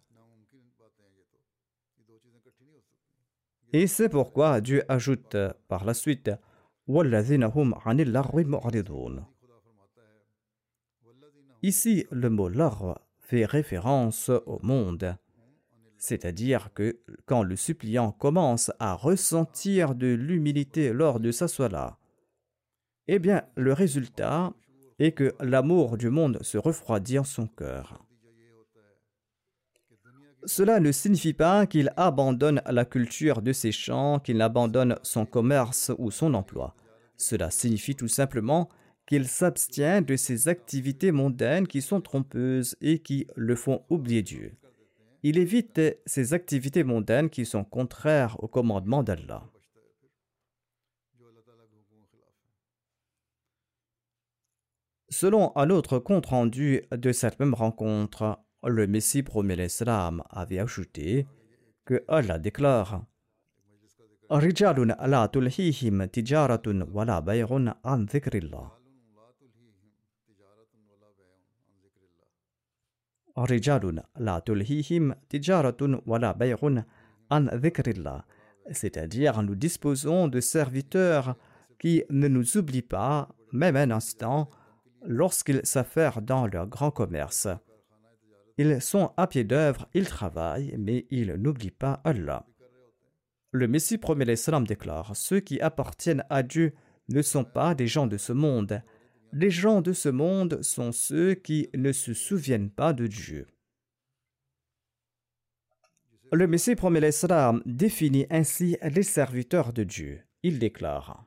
Et 3.72 3.86
c'est 3.86 4.08
pourquoi 4.08 4.60
Dieu 4.60 4.82
ajoute 4.88 5.36
par 5.68 5.84
la 5.84 5.94
suite 5.94 6.30
Ici, 11.62 12.06
le 12.10 12.30
mot 12.30 12.48
lar 12.48 13.00
fait 13.18 13.44
référence 13.44 14.30
au 14.46 14.58
monde, 14.62 15.16
c'est-à-dire 15.98 16.72
que 16.72 17.00
quand 17.26 17.42
le 17.42 17.56
suppliant 17.56 18.12
commence 18.12 18.70
à 18.78 18.94
ressentir 18.94 19.94
de 19.94 20.08
l'humilité 20.08 20.92
lors 20.92 21.20
de 21.20 21.30
sa 21.30 21.48
soie 21.48 21.98
eh 23.06 23.18
bien, 23.18 23.42
le 23.56 23.72
résultat 23.72 24.54
est 24.98 25.12
que 25.12 25.34
l'amour 25.40 25.98
du 25.98 26.08
monde 26.08 26.38
se 26.42 26.56
refroidit 26.56 27.18
en 27.18 27.24
son 27.24 27.46
cœur. 27.46 28.04
Cela 30.46 30.78
ne 30.78 30.92
signifie 30.92 31.32
pas 31.32 31.66
qu'il 31.66 31.92
abandonne 31.96 32.60
la 32.66 32.84
culture 32.84 33.40
de 33.40 33.52
ses 33.52 33.72
champs, 33.72 34.18
qu'il 34.18 34.42
abandonne 34.42 34.96
son 35.02 35.24
commerce 35.24 35.90
ou 35.98 36.10
son 36.10 36.34
emploi. 36.34 36.74
Cela 37.16 37.50
signifie 37.50 37.96
tout 37.96 38.08
simplement 38.08 38.68
qu'il 39.06 39.26
s'abstient 39.26 40.02
de 40.02 40.16
ces 40.16 40.48
activités 40.48 41.12
mondaines 41.12 41.66
qui 41.66 41.80
sont 41.80 42.00
trompeuses 42.00 42.76
et 42.80 42.98
qui 42.98 43.26
le 43.36 43.54
font 43.54 43.84
oublier 43.88 44.22
Dieu. 44.22 44.56
Il 45.22 45.38
évite 45.38 45.80
ces 46.04 46.34
activités 46.34 46.84
mondaines 46.84 47.30
qui 47.30 47.46
sont 47.46 47.64
contraires 47.64 48.36
au 48.42 48.48
commandement 48.48 49.02
d'Allah. 49.02 49.44
Selon 55.08 55.56
un 55.56 55.70
autre 55.70 55.98
compte-rendu 55.98 56.82
de 56.90 57.12
cette 57.12 57.38
même 57.38 57.54
rencontre, 57.54 58.40
le 58.66 58.86
Messie 58.86 59.22
promet 59.22 59.56
l'islam, 59.56 60.22
avait 60.30 60.58
ajouté 60.58 61.26
que 61.84 62.02
Allah 62.08 62.38
déclare 62.38 63.04
Rijalun 64.30 64.96
la 65.06 65.28
tulhihim 65.28 66.08
tijaratun 66.08 66.86
wala 66.92 67.20
bayrun 67.20 67.74
an 67.84 68.06
zikrillah. 68.08 68.72
Rijalun 73.36 74.02
la 74.16 74.40
tulhihim 74.40 75.14
tijaratun 75.28 76.00
wala 76.06 76.32
bayrun 76.32 76.84
an 77.30 77.46
zikrillah. 77.60 78.24
C'est-à-dire, 78.70 79.42
nous 79.42 79.54
disposons 79.54 80.26
de 80.28 80.40
serviteurs 80.40 81.36
qui 81.78 82.02
ne 82.08 82.28
nous 82.28 82.56
oublient 82.56 82.80
pas, 82.80 83.28
même 83.52 83.76
un 83.76 83.90
instant, 83.90 84.48
lorsqu'ils 85.02 85.60
s'affairent 85.64 86.22
dans 86.22 86.46
leur 86.46 86.66
grand 86.66 86.90
commerce 86.90 87.46
ils 88.56 88.80
sont 88.80 89.12
à 89.16 89.26
pied 89.26 89.44
d'œuvre, 89.44 89.88
ils 89.94 90.08
travaillent, 90.08 90.74
mais 90.78 91.06
ils 91.10 91.34
n'oublient 91.34 91.70
pas 91.70 92.00
Allah. 92.04 92.46
Le 93.50 93.68
Messie 93.68 93.98
promet 93.98 94.24
l'Islam 94.24 94.66
déclare 94.66 95.16
Ceux 95.16 95.40
qui 95.40 95.60
appartiennent 95.60 96.24
à 96.30 96.42
Dieu 96.42 96.72
ne 97.08 97.22
sont 97.22 97.44
pas 97.44 97.74
des 97.74 97.86
gens 97.86 98.06
de 98.06 98.16
ce 98.16 98.32
monde. 98.32 98.82
Les 99.32 99.50
gens 99.50 99.80
de 99.80 99.92
ce 99.92 100.08
monde 100.08 100.62
sont 100.62 100.92
ceux 100.92 101.34
qui 101.34 101.68
ne 101.74 101.92
se 101.92 102.14
souviennent 102.14 102.70
pas 102.70 102.92
de 102.92 103.06
Dieu. 103.06 103.46
Le 106.32 106.46
Messie 106.46 106.74
promet 106.74 107.00
l'Islam 107.00 107.62
définit 107.66 108.26
ainsi 108.30 108.76
les 108.82 109.02
serviteurs 109.02 109.72
de 109.72 109.84
Dieu. 109.84 110.22
Il 110.42 110.58
déclare 110.58 111.26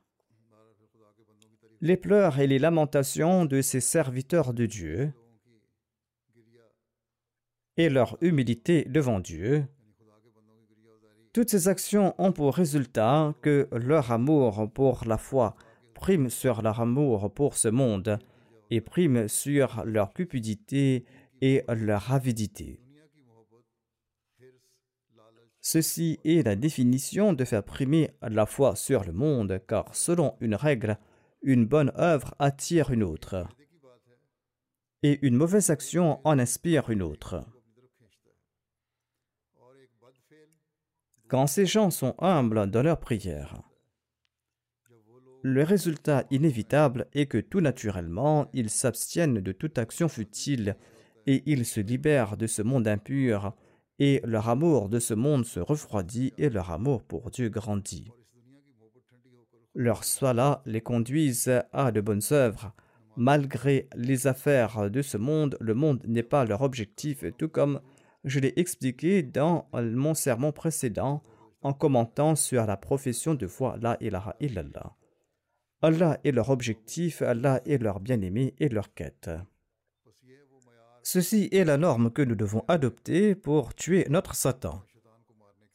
les 1.81 1.97
pleurs 1.97 2.39
et 2.39 2.47
les 2.47 2.59
lamentations 2.59 3.45
de 3.45 3.61
ces 3.61 3.81
serviteurs 3.81 4.53
de 4.53 4.65
Dieu 4.65 5.13
et 7.77 7.89
leur 7.89 8.17
humilité 8.21 8.85
devant 8.85 9.19
Dieu, 9.19 9.65
toutes 11.33 11.49
ces 11.49 11.67
actions 11.67 12.15
ont 12.17 12.31
pour 12.31 12.55
résultat 12.55 13.35
que 13.41 13.67
leur 13.71 14.11
amour 14.11 14.71
pour 14.73 15.03
la 15.05 15.17
foi 15.17 15.55
prime 15.93 16.29
sur 16.29 16.61
leur 16.61 16.79
amour 16.79 17.33
pour 17.33 17.55
ce 17.55 17.67
monde 17.67 18.19
et 18.69 18.81
prime 18.81 19.27
sur 19.27 19.83
leur 19.85 20.13
cupidité 20.13 21.05
et 21.41 21.63
leur 21.67 22.11
avidité. 22.11 22.79
Ceci 25.61 26.19
est 26.23 26.45
la 26.45 26.55
définition 26.55 27.33
de 27.33 27.43
faire 27.43 27.63
primer 27.63 28.11
la 28.21 28.45
foi 28.45 28.75
sur 28.75 29.03
le 29.03 29.11
monde, 29.11 29.59
car 29.67 29.93
selon 29.93 30.35
une 30.39 30.55
règle, 30.55 30.97
une 31.41 31.65
bonne 31.65 31.91
œuvre 31.97 32.33
attire 32.39 32.91
une 32.91 33.03
autre, 33.03 33.45
et 35.03 35.19
une 35.25 35.35
mauvaise 35.35 35.69
action 35.69 36.21
en 36.23 36.39
inspire 36.39 36.89
une 36.89 37.01
autre. 37.01 37.45
Quand 41.27 41.47
ces 41.47 41.65
gens 41.65 41.89
sont 41.89 42.15
humbles 42.19 42.71
dans 42.71 42.83
leur 42.83 42.99
prière, 42.99 43.61
le 45.43 45.63
résultat 45.63 46.23
inévitable 46.31 47.07
est 47.13 47.25
que 47.25 47.37
tout 47.37 47.59
naturellement, 47.59 48.49
ils 48.53 48.69
s'abstiennent 48.69 49.41
de 49.41 49.51
toute 49.51 49.77
action 49.77 50.07
futile 50.07 50.77
et 51.25 51.43
ils 51.45 51.65
se 51.65 51.81
libèrent 51.81 52.37
de 52.37 52.47
ce 52.47 52.61
monde 52.61 52.87
impur 52.87 53.53
et 53.99 54.21
leur 54.23 54.47
amour 54.47 54.87
de 54.87 54.99
ce 54.99 55.13
monde 55.13 55.45
se 55.45 55.59
refroidit 55.59 56.33
et 56.37 56.49
leur 56.49 56.71
amour 56.71 57.03
pour 57.03 57.29
Dieu 57.29 57.49
grandit. 57.49 58.11
Leurs 59.75 60.05
soins 60.05 60.61
les 60.65 60.81
conduisent 60.81 61.61
à 61.73 61.91
de 61.91 62.01
bonnes 62.01 62.21
œuvres. 62.31 62.73
Malgré 63.15 63.89
les 63.95 64.27
affaires 64.27 64.89
de 64.89 65.01
ce 65.01 65.17
monde, 65.17 65.57
le 65.59 65.73
monde 65.73 66.01
n'est 66.07 66.23
pas 66.23 66.45
leur 66.45 66.61
objectif, 66.61 67.25
tout 67.37 67.49
comme 67.49 67.81
je 68.23 68.39
l'ai 68.39 68.53
expliqué 68.57 69.23
dans 69.23 69.69
mon 69.73 70.13
sermon 70.13 70.51
précédent 70.51 71.23
en 71.61 71.73
commentant 71.73 72.35
sur 72.35 72.65
la 72.65 72.77
profession 72.77 73.33
de 73.33 73.47
foi 73.47 73.77
La 73.81 73.97
ilaha 74.01 74.35
illallah. 74.39 74.95
Allah 75.81 76.19
est 76.23 76.31
leur 76.31 76.49
objectif, 76.49 77.21
Allah 77.21 77.61
est 77.65 77.77
leur 77.77 77.99
bien-aimé 77.99 78.55
et 78.59 78.69
leur 78.69 78.93
quête. 78.93 79.29
Ceci 81.03 81.49
est 81.51 81.63
la 81.63 81.77
norme 81.77 82.11
que 82.11 82.21
nous 82.21 82.35
devons 82.35 82.65
adopter 82.67 83.35
pour 83.35 83.75
tuer 83.75 84.05
notre 84.09 84.35
Satan. 84.35 84.83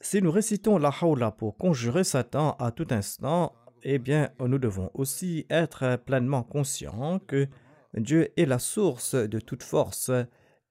Si 0.00 0.20
nous 0.20 0.32
récitons 0.32 0.78
la 0.78 0.90
Hawla 0.90 1.30
pour 1.30 1.56
conjurer 1.56 2.04
Satan 2.04 2.56
à 2.58 2.72
tout 2.72 2.88
instant, 2.90 3.54
eh 3.84 3.98
bien, 3.98 4.30
nous 4.40 4.58
devons 4.58 4.90
aussi 4.94 5.46
être 5.48 5.96
pleinement 6.04 6.42
conscients 6.42 7.18
que 7.20 7.48
Dieu 7.94 8.32
est 8.36 8.46
la 8.46 8.58
source 8.58 9.14
de 9.14 9.38
toute 9.38 9.62
force 9.62 10.10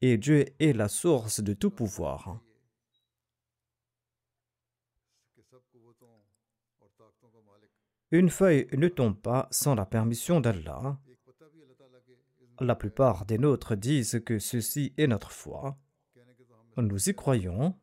et 0.02 0.18
Dieu 0.18 0.45
est 0.60 0.74
la 0.74 0.88
source 0.88 1.41
de 1.41 1.54
tout 1.54 1.72
pouvoir. 1.72 2.39
Une 8.12 8.30
feuille 8.30 8.68
ne 8.74 8.88
tombe 8.88 9.18
pas 9.18 9.47
sans 9.52 9.76
la 9.76 9.86
permission 9.86 10.41
d'Allah 10.41 10.99
la 12.62 12.76
plupart 12.76 13.26
des 13.26 13.38
nôtres 13.38 13.76
disent 13.76 14.22
que 14.24 14.39
ceci 14.39 14.93
est 14.97 15.08
notre 15.08 15.32
foi. 15.32 15.78
Nous 16.78 17.10
y 17.10 17.16
croyons. 17.16 17.76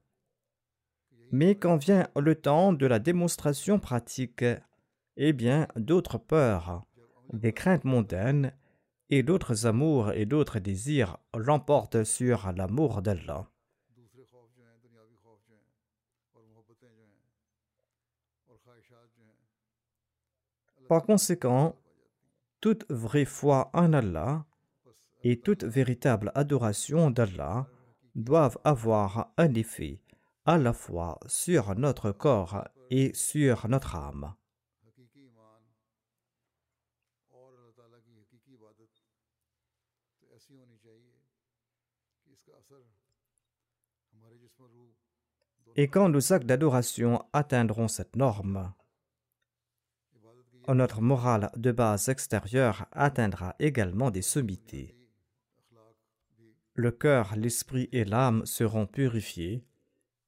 Mais 1.30 1.56
quand 1.56 1.76
vient 1.76 2.08
le 2.16 2.34
temps 2.34 2.72
de 2.72 2.86
la 2.86 2.98
démonstration 2.98 3.78
pratique, 3.78 4.44
eh 5.16 5.32
bien, 5.32 5.68
d'autres 5.76 6.18
peurs, 6.18 6.86
des 7.32 7.52
craintes 7.52 7.84
mondaines 7.84 8.54
et 9.10 9.22
d'autres 9.22 9.66
amours 9.66 10.12
et 10.12 10.26
d'autres 10.26 10.58
désirs 10.58 11.18
l'emportent 11.34 12.04
sur 12.04 12.52
l'amour 12.52 13.02
d'Allah. 13.02 13.48
Par 20.88 21.02
conséquent, 21.02 21.76
toute 22.60 22.90
vraie 22.90 23.26
foi 23.26 23.70
en 23.74 23.92
Allah 23.92 24.46
et 25.22 25.40
toute 25.40 25.64
véritable 25.64 26.32
adoration 26.34 27.10
d'Allah 27.10 27.66
doivent 28.14 28.58
avoir 28.64 29.32
un 29.36 29.52
effet 29.54 30.00
à 30.46 30.56
la 30.56 30.72
fois 30.72 31.18
sur 31.26 31.74
notre 31.74 32.10
corps 32.10 32.64
et 32.90 33.12
sur 33.14 33.68
notre 33.68 33.96
âme. 33.96 34.34
Et 45.76 45.88
quand 45.88 46.08
nos 46.08 46.32
actes 46.32 46.46
d'adoration 46.46 47.24
atteindront 47.32 47.88
cette 47.88 48.16
norme, 48.16 48.72
notre 50.68 51.00
morale 51.00 51.50
de 51.56 51.72
base 51.72 52.08
extérieure 52.08 52.86
atteindra 52.92 53.54
également 53.58 54.10
des 54.10 54.22
sommités 54.22 54.98
le 56.78 56.92
cœur, 56.92 57.34
l'esprit 57.36 57.88
et 57.90 58.04
l'âme 58.04 58.46
seront 58.46 58.86
purifiés, 58.86 59.64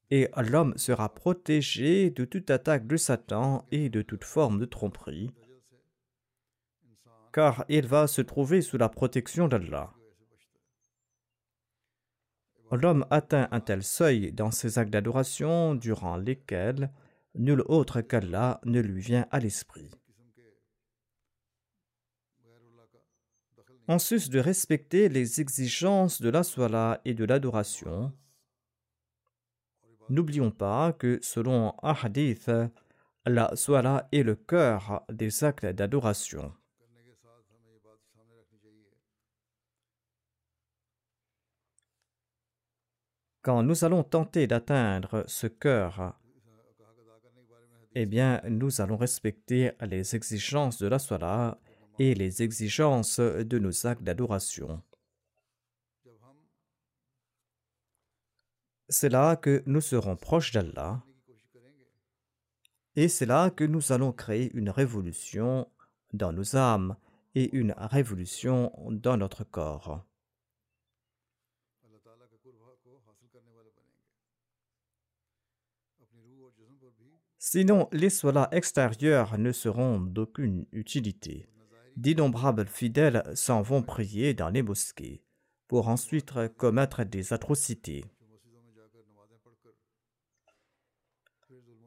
et 0.09 0.29
l'homme 0.35 0.77
sera 0.77 1.13
protégé 1.13 2.09
de 2.09 2.25
toute 2.25 2.51
attaque 2.51 2.85
de 2.85 2.97
Satan 2.97 3.65
et 3.71 3.89
de 3.89 4.01
toute 4.01 4.25
forme 4.25 4.59
de 4.59 4.65
tromperie, 4.65 5.31
car 7.31 7.63
il 7.69 7.87
va 7.87 8.07
se 8.07 8.21
trouver 8.21 8.61
sous 8.61 8.77
la 8.77 8.89
protection 8.89 9.47
d'Allah. 9.47 9.93
L'homme 12.71 13.05
atteint 13.09 13.47
un 13.51 13.59
tel 13.59 13.83
seuil 13.83 14.31
dans 14.31 14.51
ses 14.51 14.79
actes 14.79 14.91
d'adoration 14.91 15.75
durant 15.75 16.15
lesquels 16.15 16.91
nul 17.35 17.63
autre 17.67 18.01
qu'Allah 18.01 18.61
ne 18.65 18.79
lui 18.79 19.01
vient 19.01 19.27
à 19.31 19.39
l'esprit. 19.39 19.91
en 23.91 23.99
sus 23.99 24.29
de 24.29 24.39
respecter 24.39 25.09
les 25.09 25.41
exigences 25.41 26.21
de 26.21 26.29
la 26.29 26.43
soila 26.43 27.01
et 27.03 27.13
de 27.13 27.25
l'adoration. 27.25 28.13
N'oublions 30.07 30.51
pas 30.51 30.93
que 30.93 31.19
selon 31.21 31.73
un 31.83 31.93
hadith, 31.93 32.49
la 33.25 33.53
soila 33.55 34.07
est 34.13 34.23
le 34.23 34.35
cœur 34.35 35.03
des 35.11 35.43
actes 35.43 35.65
d'adoration. 35.65 36.53
Quand 43.41 43.63
nous 43.63 43.83
allons 43.83 44.03
tenter 44.03 44.45
d'atteindre 44.45 45.23
ce 45.27 45.47
cœur, 45.47 46.15
eh 47.95 48.05
bien, 48.05 48.41
nous 48.47 48.81
allons 48.81 48.97
respecter 48.97 49.71
les 49.81 50.15
exigences 50.15 50.77
de 50.77 50.87
la 50.87 50.99
soila 50.99 51.59
et 51.97 52.13
les 52.13 52.43
exigences 52.43 53.19
de 53.19 53.59
nos 53.59 53.87
actes 53.87 54.03
d'adoration. 54.03 54.81
C'est 58.89 59.09
là 59.09 59.35
que 59.35 59.63
nous 59.65 59.81
serons 59.81 60.15
proches 60.15 60.51
d'Allah 60.51 61.03
et 62.95 63.07
c'est 63.07 63.25
là 63.25 63.49
que 63.49 63.63
nous 63.63 63.91
allons 63.91 64.11
créer 64.11 64.51
une 64.53 64.69
révolution 64.69 65.67
dans 66.13 66.33
nos 66.33 66.55
âmes 66.57 66.97
et 67.35 67.55
une 67.55 67.73
révolution 67.77 68.71
dans 68.91 69.17
notre 69.17 69.45
corps. 69.45 70.05
Sinon, 77.43 77.89
les 77.91 78.11
solas 78.11 78.49
extérieurs 78.51 79.39
ne 79.39 79.51
seront 79.51 79.99
d'aucune 79.99 80.67
utilité 80.71 81.47
d'innombrables 81.97 82.67
fidèles 82.67 83.23
s'en 83.33 83.63
vont 83.63 83.81
prier 83.81 84.35
dans 84.35 84.49
les 84.49 84.61
mosquées 84.61 85.23
pour 85.67 85.87
ensuite 85.87 86.33
commettre 86.55 87.03
des 87.03 87.33
atrocités. 87.33 88.05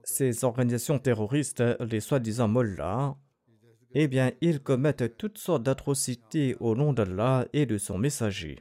Ces 0.03 0.43
organisations 0.43 0.99
terroristes, 0.99 1.63
les 1.81 2.01
soi-disant 2.01 2.49
mollahs, 2.49 3.17
eh 3.93 4.09
bien, 4.09 4.33
ils 4.41 4.61
commettent 4.61 5.17
toutes 5.17 5.39
sortes 5.39 5.63
d'atrocités 5.63 6.57
au 6.59 6.75
nom 6.75 6.93
d'Allah 6.93 7.47
et 7.53 7.65
de 7.65 7.79
son 7.79 7.97
messager. 7.97 8.59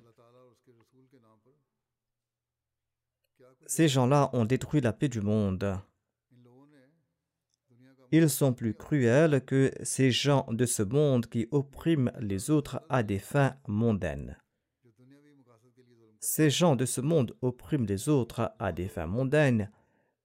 Ces 3.65 3.87
gens-là 3.87 4.29
ont 4.33 4.45
détruit 4.45 4.81
la 4.81 4.93
paix 4.93 5.09
du 5.09 5.21
monde. 5.21 5.79
Ils 8.15 8.29
sont 8.29 8.53
plus 8.53 8.75
cruels 8.75 9.41
que 9.43 9.71
ces 9.81 10.11
gens 10.11 10.45
de 10.51 10.67
ce 10.67 10.83
monde 10.83 11.25
qui 11.25 11.47
oppriment 11.49 12.11
les 12.19 12.51
autres 12.51 12.79
à 12.87 13.01
des 13.01 13.17
fins 13.17 13.55
mondaines. 13.67 14.37
Ces 16.19 16.51
gens 16.51 16.75
de 16.75 16.85
ce 16.85 17.01
monde 17.01 17.35
oppriment 17.41 17.87
les 17.87 18.09
autres 18.09 18.53
à 18.59 18.71
des 18.71 18.87
fins 18.87 19.07
mondaines, 19.07 19.71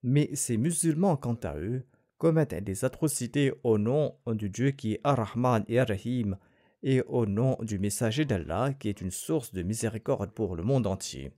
mais 0.03 0.29
ces 0.35 0.59
musulmans, 0.59 1.17
quant 1.17 1.39
à 1.43 1.57
eux, 1.57 1.83
commettent 2.19 2.63
des 2.63 2.85
atrocités 2.85 3.55
au 3.65 3.79
nom 3.79 4.19
du 4.27 4.51
Dieu 4.51 4.73
qui 4.73 4.93
est 4.93 5.01
Ar-Rahman 5.03 5.65
et 5.67 5.81
Ar-Rahim 5.81 6.37
et 6.83 7.01
au 7.01 7.25
nom 7.25 7.57
du 7.63 7.79
messager 7.79 8.27
d'Allah 8.27 8.75
qui 8.79 8.91
est 8.91 9.01
une 9.01 9.11
source 9.11 9.55
de 9.55 9.63
miséricorde 9.63 10.33
pour 10.33 10.57
le 10.57 10.63
monde 10.63 10.87
entier. 10.87 11.33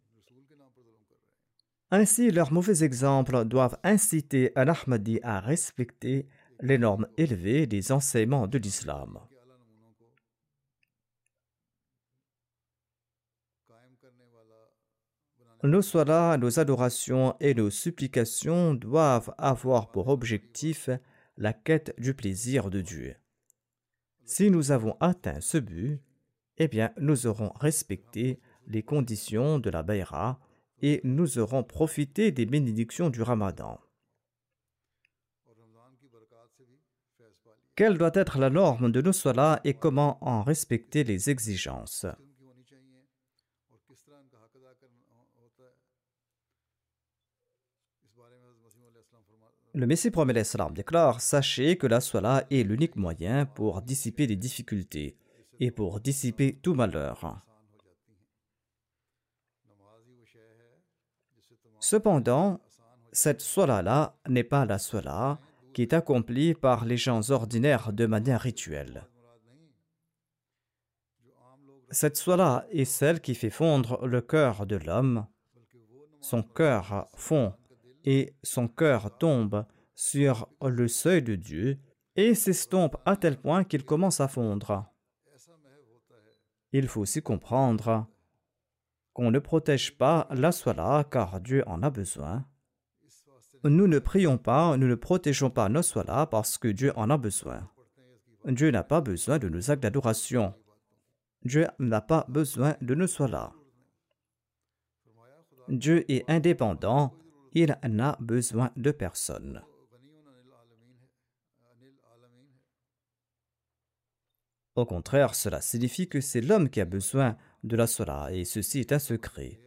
Ainsi, 1.93 2.31
leurs 2.33 2.53
mauvais 2.53 2.83
exemples 2.85 3.45
doivent 3.45 3.79
inciter 3.85 4.51
Al-Ahmadi 4.57 5.21
à 5.23 5.39
respecter 5.39 6.27
les 6.63 6.79
normes 6.79 7.07
élevées 7.17 7.67
des 7.67 7.93
enseignements 7.93 8.47
de 8.47 8.59
l'islam. 8.59 9.19
Nos 15.63 15.83
solas, 15.83 16.39
nos 16.39 16.59
adorations 16.59 17.37
et 17.39 17.53
nos 17.53 17.69
supplications 17.69 18.73
doivent 18.73 19.35
avoir 19.37 19.91
pour 19.91 20.09
objectif 20.09 20.89
la 21.37 21.53
quête 21.53 21.95
du 21.99 22.15
plaisir 22.15 22.71
de 22.71 22.81
Dieu. 22.81 23.15
Si 24.25 24.51
nous 24.51 24.71
avons 24.71 24.97
atteint 25.01 25.41
ce 25.41 25.59
but, 25.59 26.01
eh 26.57 26.69
bien, 26.69 26.93
nous 26.99 27.27
aurons 27.27 27.53
respecté 27.57 28.41
les 28.69 28.83
conditions 28.83 29.59
de 29.59 29.69
la 29.69 29.83
Bayra 29.83 30.41
et 30.81 31.01
nous 31.05 31.39
aurons 31.39 31.63
profité 31.63 32.33
des 32.33 32.47
bénédictions 32.47 33.11
du 33.11 33.21
Ramadan. 33.21 33.79
Quelle 37.81 37.97
doit 37.97 38.11
être 38.13 38.39
la 38.39 38.51
norme 38.51 38.93
de 38.93 39.01
nos 39.01 39.15
solas 39.15 39.59
et 39.65 39.73
comment 39.73 40.19
en 40.21 40.43
respecter 40.43 41.03
les 41.03 41.31
exigences 41.31 42.05
Le 49.73 49.87
Messie 49.87 50.11
promet 50.11 50.35
l'Islam 50.35 50.75
déclare 50.75 51.23
Sachez 51.23 51.79
que 51.79 51.87
la 51.87 52.03
Salah 52.03 52.45
est 52.51 52.65
l'unique 52.65 52.97
moyen 52.97 53.47
pour 53.47 53.81
dissiper 53.81 54.27
les 54.27 54.37
difficultés 54.37 55.17
et 55.59 55.71
pour 55.71 56.01
dissiper 56.01 56.59
tout 56.63 56.75
malheur. 56.75 57.41
Cependant, 61.79 62.61
cette 63.11 63.41
Salah-là 63.41 64.19
n'est 64.29 64.45
pas 64.45 64.67
la 64.67 64.77
Salah 64.77 65.39
qui 65.73 65.83
est 65.83 65.93
accomplie 65.93 66.55
par 66.55 66.85
les 66.85 66.97
gens 66.97 67.31
ordinaires 67.31 67.93
de 67.93 68.07
manière 68.07 68.41
rituelle. 68.41 69.07
Cette 71.91 72.17
Salah 72.17 72.67
est 72.71 72.85
celle 72.85 73.21
qui 73.21 73.35
fait 73.35 73.51
fondre 73.51 74.07
le 74.07 74.21
cœur 74.21 74.67
de 74.67 74.77
l'homme. 74.77 75.27
Son 76.21 76.43
cœur 76.43 77.09
fond 77.15 77.55
et 78.05 78.35
son 78.43 78.69
cœur 78.69 79.17
tombe 79.19 79.67
sur 79.95 80.49
le 80.63 80.87
seuil 80.89 81.23
de 81.23 81.35
Dieu 81.35 81.79
et 82.17 82.35
s'estompe 82.35 82.97
à 83.05 83.17
tel 83.17 83.37
point 83.37 83.65
qu'il 83.65 83.85
commence 83.85 84.21
à 84.21 84.29
fondre. 84.29 84.87
Il 86.73 86.87
faut 86.87 87.01
aussi 87.01 87.23
comprendre 87.23 88.07
qu'on 89.13 89.31
ne 89.31 89.39
protège 89.41 89.99
pas 89.99 90.29
la 90.31 90.53
soie 90.53 91.05
car 91.11 91.41
Dieu 91.41 91.65
en 91.67 91.83
a 91.83 91.91
besoin. 91.91 92.47
Nous 93.65 93.87
ne 93.87 93.99
prions 93.99 94.39
pas, 94.39 94.77
nous 94.77 94.87
ne 94.87 94.95
protégeons 94.95 95.51
pas 95.51 95.69
nos 95.69 95.83
soie 95.83 96.27
parce 96.31 96.57
que 96.57 96.69
Dieu 96.69 96.93
en 96.97 97.11
a 97.11 97.19
besoin. 97.19 97.69
Dieu 98.47 98.71
n'a 98.71 98.83
pas 98.83 99.01
besoin 99.01 99.39
de 99.39 99.49
nos 99.49 99.71
actes 99.71 99.83
d'adoration. 99.83 100.55
Dieu 101.45 101.67
n'a 101.79 102.01
pas 102.01 102.25
besoin 102.29 102.77
de 102.81 102.95
nos 102.95 103.07
soie 103.07 103.55
Dieu 105.69 106.11
est 106.11 106.25
indépendant 106.29 107.15
il 107.53 107.77
n'a 107.83 108.17
besoin 108.21 108.71
de 108.77 108.91
personne. 108.91 109.63
Au 114.77 114.87
contraire, 114.87 115.35
cela 115.35 115.61
signifie 115.61 116.09
que 116.09 116.21
c'est 116.21 116.41
l'homme 116.41 116.71
qui 116.71 116.81
a 116.81 116.85
besoin 116.85 117.37
de 117.65 117.77
la 117.77 117.87
sola, 117.87 118.29
et 118.33 118.45
ceci 118.45 118.81
est 118.81 118.93
un 118.93 118.99
secret. 118.99 119.61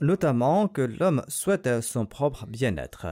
Notamment 0.00 0.68
que 0.68 0.82
l'homme 0.82 1.24
souhaite 1.28 1.80
son 1.80 2.06
propre 2.06 2.46
bien-être. 2.46 3.06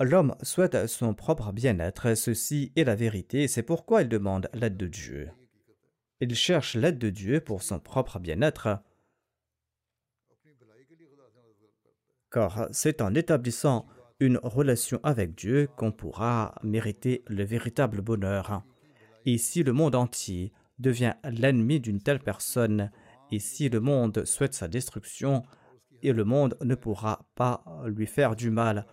L'homme 0.00 0.36
souhaite 0.42 0.86
son 0.86 1.12
propre 1.12 1.52
bien-être, 1.52 2.14
ceci 2.14 2.72
est 2.76 2.84
la 2.84 2.94
vérité, 2.94 3.48
c'est 3.48 3.64
pourquoi 3.64 4.02
il 4.02 4.08
demande 4.08 4.48
l'aide 4.54 4.76
de 4.76 4.86
Dieu. 4.86 5.30
Il 6.20 6.34
cherche 6.36 6.76
l'aide 6.76 6.98
de 6.98 7.10
Dieu 7.10 7.40
pour 7.40 7.62
son 7.62 7.80
propre 7.80 8.20
bien-être, 8.20 8.78
car 12.30 12.68
c'est 12.70 13.00
en 13.00 13.14
établissant 13.14 13.86
une 14.20 14.38
relation 14.42 15.00
avec 15.02 15.34
Dieu 15.34 15.68
qu'on 15.76 15.92
pourra 15.92 16.54
mériter 16.62 17.24
le 17.26 17.44
véritable 17.44 18.00
bonheur. 18.00 18.62
Et 19.26 19.38
si 19.38 19.64
le 19.64 19.72
monde 19.72 19.94
entier 19.94 20.52
devient 20.78 21.14
l'ennemi 21.24 21.80
d'une 21.80 22.00
telle 22.00 22.20
personne, 22.20 22.92
et 23.32 23.40
si 23.40 23.68
le 23.68 23.80
monde 23.80 24.24
souhaite 24.24 24.54
sa 24.54 24.68
destruction, 24.68 25.42
et 26.02 26.12
le 26.12 26.24
monde 26.24 26.56
ne 26.62 26.76
pourra 26.76 27.26
pas 27.34 27.64
lui 27.86 28.06
faire 28.06 28.36
du 28.36 28.50
mal, 28.50 28.86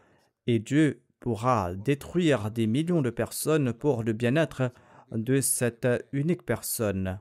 et 0.48 0.60
Dieu 0.60 1.02
pourra 1.20 1.74
détruire 1.76 2.52
des 2.52 2.68
millions 2.68 3.02
de 3.02 3.10
personnes 3.10 3.74
pour 3.74 4.04
le 4.04 4.14
bien-être 4.14 4.72
de 5.12 5.42
cette 5.42 5.88
unique 6.12 6.44
personne. 6.44 7.20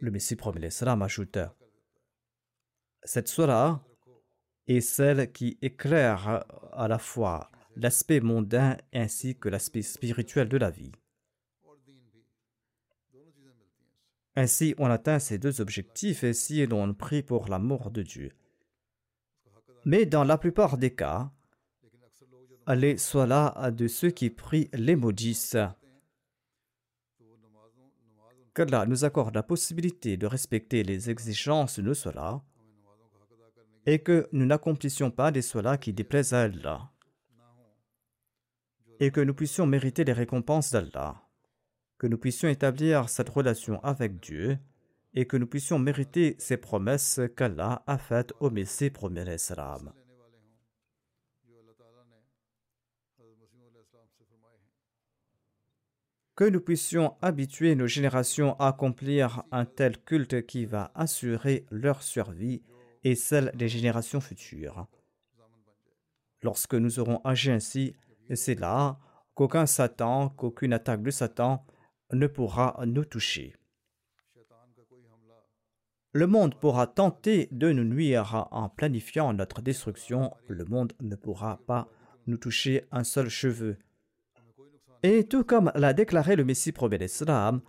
Le 0.00 0.10
Messie 0.10 0.36
promet 0.36 0.60
l'Islam 0.60 1.02
ajoute 1.02 1.38
cette 3.06 3.28
surah 3.28 3.82
est 4.66 4.80
celle 4.80 5.30
qui 5.30 5.58
éclaire 5.62 6.44
à 6.72 6.88
la 6.88 6.98
fois 6.98 7.50
l'aspect 7.76 8.20
mondain 8.20 8.76
ainsi 8.92 9.36
que 9.38 9.48
l'aspect 9.48 9.82
spirituel 9.82 10.48
de 10.48 10.56
la 10.56 10.70
vie. 10.70 10.90
Ainsi, 14.34 14.74
on 14.78 14.86
atteint 14.86 15.20
ces 15.20 15.38
deux 15.38 15.60
objectifs 15.60 16.24
et 16.24 16.32
si 16.32 16.66
l'on 16.66 16.92
prie 16.94 17.22
pour 17.22 17.48
l'amour 17.48 17.90
de 17.90 18.02
Dieu. 18.02 18.32
Mais 19.86 20.04
dans 20.04 20.24
la 20.24 20.36
plupart 20.36 20.78
des 20.78 20.92
cas, 20.92 21.30
les 22.74 22.98
solas 22.98 23.70
de 23.70 23.86
ceux 23.86 24.10
qui 24.10 24.30
prient 24.30 24.68
les 24.72 24.96
maudissent. 24.96 25.56
Qu'Allah 28.52 28.84
nous 28.86 29.04
accorde 29.04 29.36
la 29.36 29.44
possibilité 29.44 30.16
de 30.16 30.26
respecter 30.26 30.82
les 30.82 31.08
exigences 31.08 31.78
de 31.78 31.94
solas 31.94 32.42
et 33.86 34.00
que 34.00 34.28
nous 34.32 34.44
n'accomplissions 34.44 35.12
pas 35.12 35.30
des 35.30 35.42
solas 35.42 35.76
qui 35.76 35.92
déplaisent 35.92 36.32
à 36.32 36.42
Allah, 36.42 36.90
et 38.98 39.12
que 39.12 39.20
nous 39.20 39.34
puissions 39.34 39.66
mériter 39.66 40.02
les 40.02 40.12
récompenses 40.12 40.72
d'Allah, 40.72 41.22
que 41.98 42.08
nous 42.08 42.18
puissions 42.18 42.48
établir 42.48 43.08
cette 43.08 43.28
relation 43.28 43.78
avec 43.84 44.18
Dieu, 44.18 44.58
et 45.16 45.24
que 45.24 45.38
nous 45.38 45.46
puissions 45.46 45.78
mériter 45.78 46.36
ces 46.38 46.58
promesses 46.58 47.20
qu'Allah 47.36 47.82
a 47.86 47.96
faites 47.96 48.34
au 48.38 48.50
Messie 48.50 48.90
premier 48.90 49.24
l'Islam. 49.24 49.92
Que 56.36 56.44
nous 56.44 56.60
puissions 56.60 57.16
habituer 57.22 57.74
nos 57.74 57.86
générations 57.86 58.56
à 58.60 58.68
accomplir 58.68 59.42
un 59.50 59.64
tel 59.64 59.96
culte 59.96 60.44
qui 60.44 60.66
va 60.66 60.92
assurer 60.94 61.64
leur 61.70 62.02
survie 62.02 62.62
et 63.02 63.14
celle 63.14 63.52
des 63.54 63.68
générations 63.68 64.20
futures. 64.20 64.86
Lorsque 66.42 66.74
nous 66.74 66.98
aurons 66.98 67.22
agi 67.24 67.50
ainsi, 67.50 67.96
c'est 68.34 68.60
là 68.60 68.98
qu'aucun 69.34 69.64
Satan, 69.64 70.28
qu'aucune 70.28 70.74
attaque 70.74 71.02
de 71.02 71.10
Satan 71.10 71.64
ne 72.12 72.26
pourra 72.26 72.78
nous 72.84 73.06
toucher. 73.06 73.54
Le 76.16 76.26
monde 76.26 76.54
pourra 76.54 76.86
tenter 76.86 77.46
de 77.52 77.72
nous 77.72 77.84
nuire 77.84 78.48
en 78.50 78.70
planifiant 78.70 79.34
notre 79.34 79.60
destruction. 79.60 80.32
Le 80.48 80.64
monde 80.64 80.94
ne 81.02 81.14
pourra 81.14 81.60
pas 81.66 81.90
nous 82.26 82.38
toucher 82.38 82.86
un 82.90 83.04
seul 83.04 83.28
cheveu. 83.28 83.76
Et 85.02 85.24
tout 85.24 85.44
comme 85.44 85.70
l'a 85.74 85.92
déclaré 85.92 86.34
le 86.34 86.46
Messie 86.46 86.72
promet 86.72 86.96
l'Islam, 86.96 87.60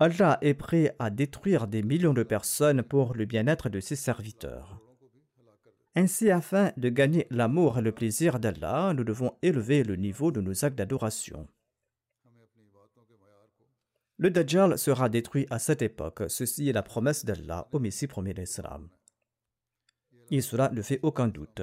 Allah 0.00 0.36
est 0.42 0.52
prêt 0.52 0.94
à 0.98 1.08
détruire 1.08 1.66
des 1.66 1.82
millions 1.82 2.12
de 2.12 2.24
personnes 2.24 2.82
pour 2.82 3.14
le 3.14 3.24
bien-être 3.24 3.70
de 3.70 3.80
ses 3.80 3.96
serviteurs. 3.96 4.82
Ainsi, 5.96 6.30
afin 6.30 6.72
de 6.76 6.90
gagner 6.90 7.26
l'amour 7.30 7.78
et 7.78 7.82
le 7.82 7.92
plaisir 7.92 8.38
d'Allah, 8.38 8.92
nous 8.94 9.04
devons 9.04 9.32
élever 9.40 9.82
le 9.82 9.96
niveau 9.96 10.30
de 10.30 10.42
nos 10.42 10.62
actes 10.62 10.76
d'adoration. 10.76 11.48
Le 14.20 14.30
Dajjal 14.30 14.76
sera 14.78 15.08
détruit 15.08 15.46
à 15.48 15.60
cette 15.60 15.80
époque. 15.80 16.24
Ceci 16.28 16.68
est 16.68 16.72
la 16.72 16.82
promesse 16.82 17.24
d'Allah 17.24 17.68
au 17.70 17.78
Messie 17.78 18.08
premier 18.08 18.34
d'Islam. 18.34 18.88
Et 20.32 20.40
cela 20.40 20.70
ne 20.70 20.82
fait 20.82 20.98
aucun 21.02 21.28
doute. 21.28 21.62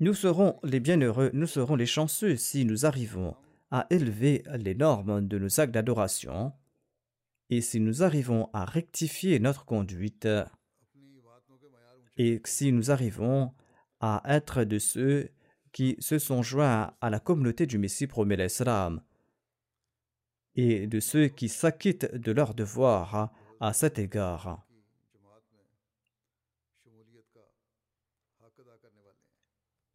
Nous 0.00 0.14
serons 0.14 0.58
les 0.64 0.80
bienheureux, 0.80 1.30
nous 1.32 1.46
serons 1.46 1.76
les 1.76 1.86
chanceux 1.86 2.36
si 2.36 2.64
nous 2.64 2.86
arrivons 2.86 3.36
à 3.70 3.86
élever 3.90 4.42
les 4.56 4.74
normes 4.74 5.26
de 5.26 5.38
nos 5.38 5.60
actes 5.60 5.72
d'adoration 5.72 6.52
Et 7.50 7.60
si 7.60 7.78
nous 7.78 8.02
arrivons 8.02 8.50
à 8.52 8.64
rectifier 8.64 9.38
notre 9.38 9.64
conduite, 9.64 10.28
et 12.16 12.42
si 12.44 12.72
nous 12.72 12.90
arrivons 12.90 13.54
à 14.00 14.22
être 14.26 14.64
de 14.64 14.80
ceux 14.80 15.30
qui 15.74 15.96
se 15.98 16.20
sont 16.20 16.42
joints 16.42 16.94
à 17.00 17.10
la 17.10 17.18
communauté 17.18 17.66
du 17.66 17.78
Messie 17.78 18.06
promet 18.06 18.36
l'Islam, 18.36 19.02
et 20.54 20.86
de 20.86 21.00
ceux 21.00 21.26
qui 21.26 21.48
s'acquittent 21.48 22.14
de 22.14 22.30
leur 22.30 22.54
devoir 22.54 23.32
à 23.58 23.72
cet 23.72 23.98
égard. 23.98 24.64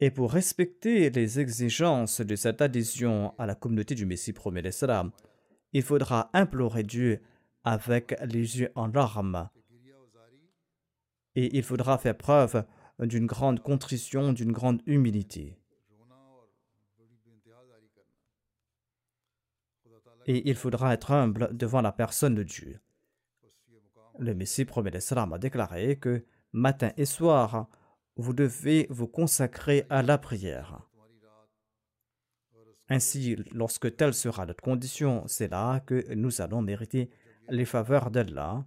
Et 0.01 0.11
pour 0.11 0.33
respecter 0.33 1.09
les 1.09 1.39
exigences 1.39 2.19
de 2.19 2.35
cette 2.35 2.61
adhésion 2.61 3.33
à 3.37 3.45
la 3.45 3.55
communauté 3.55 3.95
du 3.95 4.05
Messie 4.05 4.33
promet 4.33 4.61
l'Islam, 4.61 5.11
il 5.71 5.83
faudra 5.83 6.29
implorer 6.33 6.83
Dieu 6.83 7.21
avec 7.63 8.15
les 8.25 8.59
yeux 8.59 8.71
en 8.75 8.87
larmes. 8.87 9.49
Et 11.35 11.57
il 11.57 11.63
faudra 11.63 11.97
faire 11.97 12.17
preuve 12.17 12.65
d'une 12.99 13.27
grande 13.27 13.61
contrition, 13.61 14.33
d'une 14.33 14.51
grande 14.51 14.81
humilité. 14.85 15.58
Et 20.29 20.47
il 20.47 20.53
faudra 20.53 20.93
être 20.93 21.09
humble 21.09 21.49
devant 21.57 21.81
la 21.81 21.91
personne 21.91 22.35
de 22.35 22.43
Dieu. 22.43 22.79
Le 24.19 24.35
Messie 24.35 24.63
promet 24.63 24.91
l'Islam 24.91 25.33
a 25.33 25.39
déclaré 25.39 25.97
que 25.97 26.23
matin 26.53 26.91
et 26.97 27.05
soir, 27.05 27.67
vous 28.15 28.33
devez 28.33 28.85
vous 28.91 29.07
consacrer 29.07 29.87
à 29.89 30.03
la 30.03 30.19
prière. 30.19 30.87
Ainsi, 32.89 33.37
lorsque 33.53 33.95
telle 33.95 34.13
sera 34.13 34.45
notre 34.45 34.61
condition, 34.61 35.23
c'est 35.25 35.47
là 35.47 35.79
que 35.79 36.13
nous 36.13 36.41
allons 36.41 36.61
mériter 36.61 37.09
les 37.49 37.65
faveurs 37.65 38.11
d'Allah. 38.11 38.63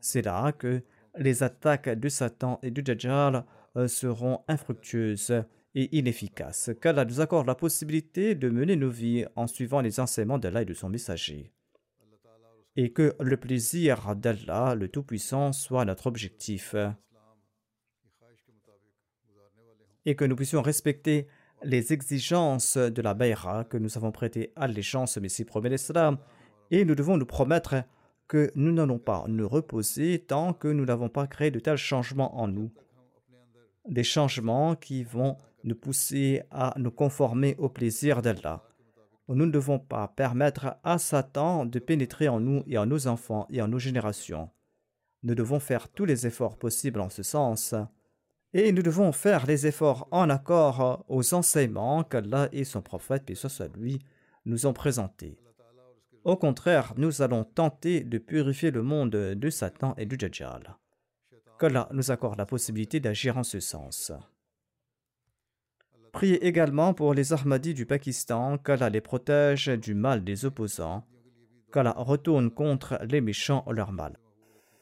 C'est 0.00 0.22
là 0.22 0.52
que 0.52 0.82
les 1.18 1.42
attaques 1.42 1.90
de 1.90 2.08
Satan 2.08 2.58
et 2.62 2.70
du 2.70 2.82
Dajjal 2.82 3.44
euh, 3.76 3.88
seront 3.88 4.42
infructueuses 4.48 5.44
et 5.74 5.96
inefficaces, 5.96 6.70
qu'Allah 6.80 7.04
nous 7.04 7.20
accorde 7.20 7.46
la 7.46 7.54
possibilité 7.54 8.34
de 8.34 8.48
mener 8.48 8.76
nos 8.76 8.90
vies 8.90 9.24
en 9.34 9.46
suivant 9.46 9.80
les 9.80 9.98
enseignements 10.00 10.38
d'Allah 10.38 10.62
et 10.62 10.66
de 10.66 10.74
son 10.74 10.88
messager. 10.88 11.52
Et 12.76 12.92
que 12.92 13.14
le 13.20 13.36
plaisir 13.36 14.16
d'Allah, 14.16 14.74
le 14.74 14.88
Tout-Puissant, 14.88 15.52
soit 15.52 15.84
notre 15.84 16.06
objectif. 16.06 16.74
Et 20.04 20.16
que 20.16 20.24
nous 20.24 20.36
puissions 20.36 20.62
respecter 20.62 21.28
les 21.62 21.92
exigences 21.92 22.76
de 22.76 23.02
la 23.02 23.14
Bayra 23.14 23.64
que 23.64 23.76
nous 23.76 23.96
avons 23.96 24.12
prêté 24.12 24.52
allégeance, 24.54 25.16
Messie 25.16 25.44
promet 25.44 25.70
l'Islam, 25.70 26.18
et 26.70 26.84
nous 26.84 26.94
devons 26.94 27.16
nous 27.16 27.26
promettre 27.26 27.84
que 28.28 28.50
nous 28.54 28.72
n'allons 28.72 28.98
pas 28.98 29.24
nous 29.28 29.48
reposer 29.48 30.18
tant 30.18 30.52
que 30.52 30.68
nous 30.68 30.84
n'avons 30.84 31.08
pas 31.08 31.26
créé 31.26 31.50
de 31.50 31.60
tels 31.60 31.76
changements 31.76 32.38
en 32.38 32.48
nous, 32.48 32.72
des 33.88 34.04
changements 34.04 34.76
qui 34.76 35.04
vont 35.04 35.36
nous 35.64 35.74
pousser 35.74 36.42
à 36.50 36.74
nous 36.76 36.90
conformer 36.90 37.56
au 37.58 37.68
plaisir 37.68 38.22
d'Allah. 38.22 38.62
Nous 39.28 39.46
ne 39.46 39.50
devons 39.50 39.78
pas 39.78 40.08
permettre 40.08 40.76
à 40.84 40.98
Satan 40.98 41.64
de 41.64 41.78
pénétrer 41.78 42.28
en 42.28 42.38
nous 42.38 42.62
et 42.66 42.76
en 42.76 42.86
nos 42.86 43.06
enfants 43.06 43.46
et 43.50 43.62
en 43.62 43.68
nos 43.68 43.78
générations. 43.78 44.50
Nous 45.22 45.34
devons 45.34 45.58
faire 45.58 45.88
tous 45.88 46.04
les 46.04 46.26
efforts 46.26 46.58
possibles 46.58 47.00
en 47.00 47.08
ce 47.08 47.22
sens 47.22 47.74
et 48.52 48.70
nous 48.70 48.82
devons 48.82 49.10
faire 49.12 49.46
les 49.46 49.66
efforts 49.66 50.06
en 50.10 50.28
accord 50.28 51.04
aux 51.08 51.34
enseignements 51.34 52.04
qu'Allah 52.04 52.48
et 52.52 52.64
son 52.64 52.82
prophète, 52.82 53.24
puis 53.24 53.34
soit 53.34 53.74
lui, 53.74 53.98
nous 54.44 54.66
ont 54.66 54.74
présentés. 54.74 55.38
Au 56.22 56.36
contraire, 56.36 56.94
nous 56.96 57.22
allons 57.22 57.44
tenter 57.44 58.04
de 58.04 58.18
purifier 58.18 58.70
le 58.70 58.82
monde 58.82 59.10
de 59.10 59.50
Satan 59.50 59.94
et 59.96 60.06
du 60.06 60.16
Dajjal. 60.16 60.76
Qu'Allah 61.58 61.88
nous 61.92 62.10
accorde 62.10 62.38
la 62.38 62.46
possibilité 62.46 63.00
d'agir 63.00 63.38
en 63.38 63.42
ce 63.42 63.60
sens. 63.60 64.12
Priez 66.14 66.46
également 66.46 66.94
pour 66.94 67.12
les 67.12 67.32
Ahmadis 67.32 67.74
du 67.74 67.86
Pakistan, 67.86 68.56
qu'Allah 68.56 68.88
les 68.88 69.00
protège 69.00 69.66
du 69.66 69.94
mal 69.94 70.22
des 70.22 70.44
opposants, 70.44 71.04
qu'Allah 71.72 71.96
retourne 71.96 72.52
contre 72.52 73.00
les 73.10 73.20
méchants 73.20 73.64
leur 73.68 73.90
mal. 73.90 74.16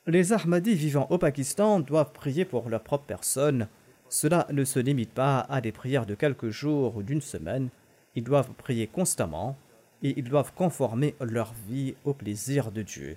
Les 0.06 0.34
Ahmadis 0.34 0.74
vivant 0.74 1.06
au 1.08 1.16
Pakistan 1.16 1.80
doivent 1.80 2.12
prier 2.12 2.44
pour 2.44 2.68
leur 2.68 2.82
propre 2.82 3.06
personne. 3.06 3.68
Cela 4.10 4.46
ne 4.52 4.62
se 4.62 4.78
limite 4.78 5.14
pas 5.14 5.40
à 5.48 5.62
des 5.62 5.72
prières 5.72 6.04
de 6.04 6.14
quelques 6.14 6.50
jours 6.50 6.98
ou 6.98 7.02
d'une 7.02 7.22
semaine. 7.22 7.70
Ils 8.14 8.24
doivent 8.24 8.52
prier 8.52 8.86
constamment 8.86 9.56
et 10.02 10.12
ils 10.18 10.28
doivent 10.28 10.52
conformer 10.52 11.14
leur 11.18 11.54
vie 11.66 11.94
au 12.04 12.12
plaisir 12.12 12.70
de 12.70 12.82
Dieu. 12.82 13.16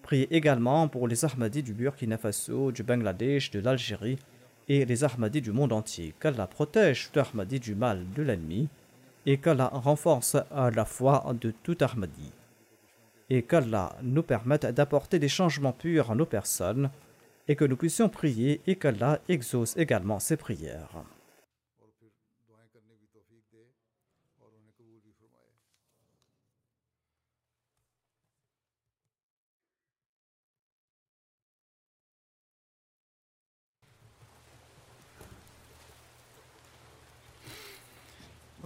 Priez 0.00 0.34
également 0.34 0.88
pour 0.88 1.06
les 1.06 1.26
Ahmadis 1.26 1.62
du 1.62 1.74
Burkina 1.74 2.16
Faso, 2.16 2.72
du 2.72 2.82
Bangladesh, 2.82 3.50
de 3.50 3.60
l'Algérie 3.60 4.16
et 4.68 4.84
les 4.84 5.04
Ahmadis 5.04 5.40
du 5.40 5.52
monde 5.52 5.72
entier. 5.72 6.14
Qu'Allah 6.20 6.46
protège 6.46 7.10
tout 7.12 7.20
Ahmadi 7.20 7.60
du 7.60 7.74
mal 7.74 8.04
de 8.14 8.22
l'ennemi 8.22 8.68
et 9.26 9.38
qu'Allah 9.38 9.70
renforce 9.72 10.36
la 10.50 10.84
foi 10.84 11.34
de 11.40 11.52
tout 11.62 11.78
Ahmadi 11.80 12.32
et 13.30 13.42
qu'Allah 13.42 13.96
nous 14.02 14.22
permette 14.22 14.66
d'apporter 14.66 15.18
des 15.18 15.28
changements 15.28 15.72
purs 15.72 16.10
à 16.10 16.14
nos 16.14 16.26
personnes 16.26 16.90
et 17.48 17.56
que 17.56 17.64
nous 17.64 17.76
puissions 17.76 18.08
prier 18.08 18.60
et 18.66 18.76
qu'Allah 18.76 19.20
exauce 19.28 19.76
également 19.76 20.18
ces 20.18 20.36
prières. 20.36 21.02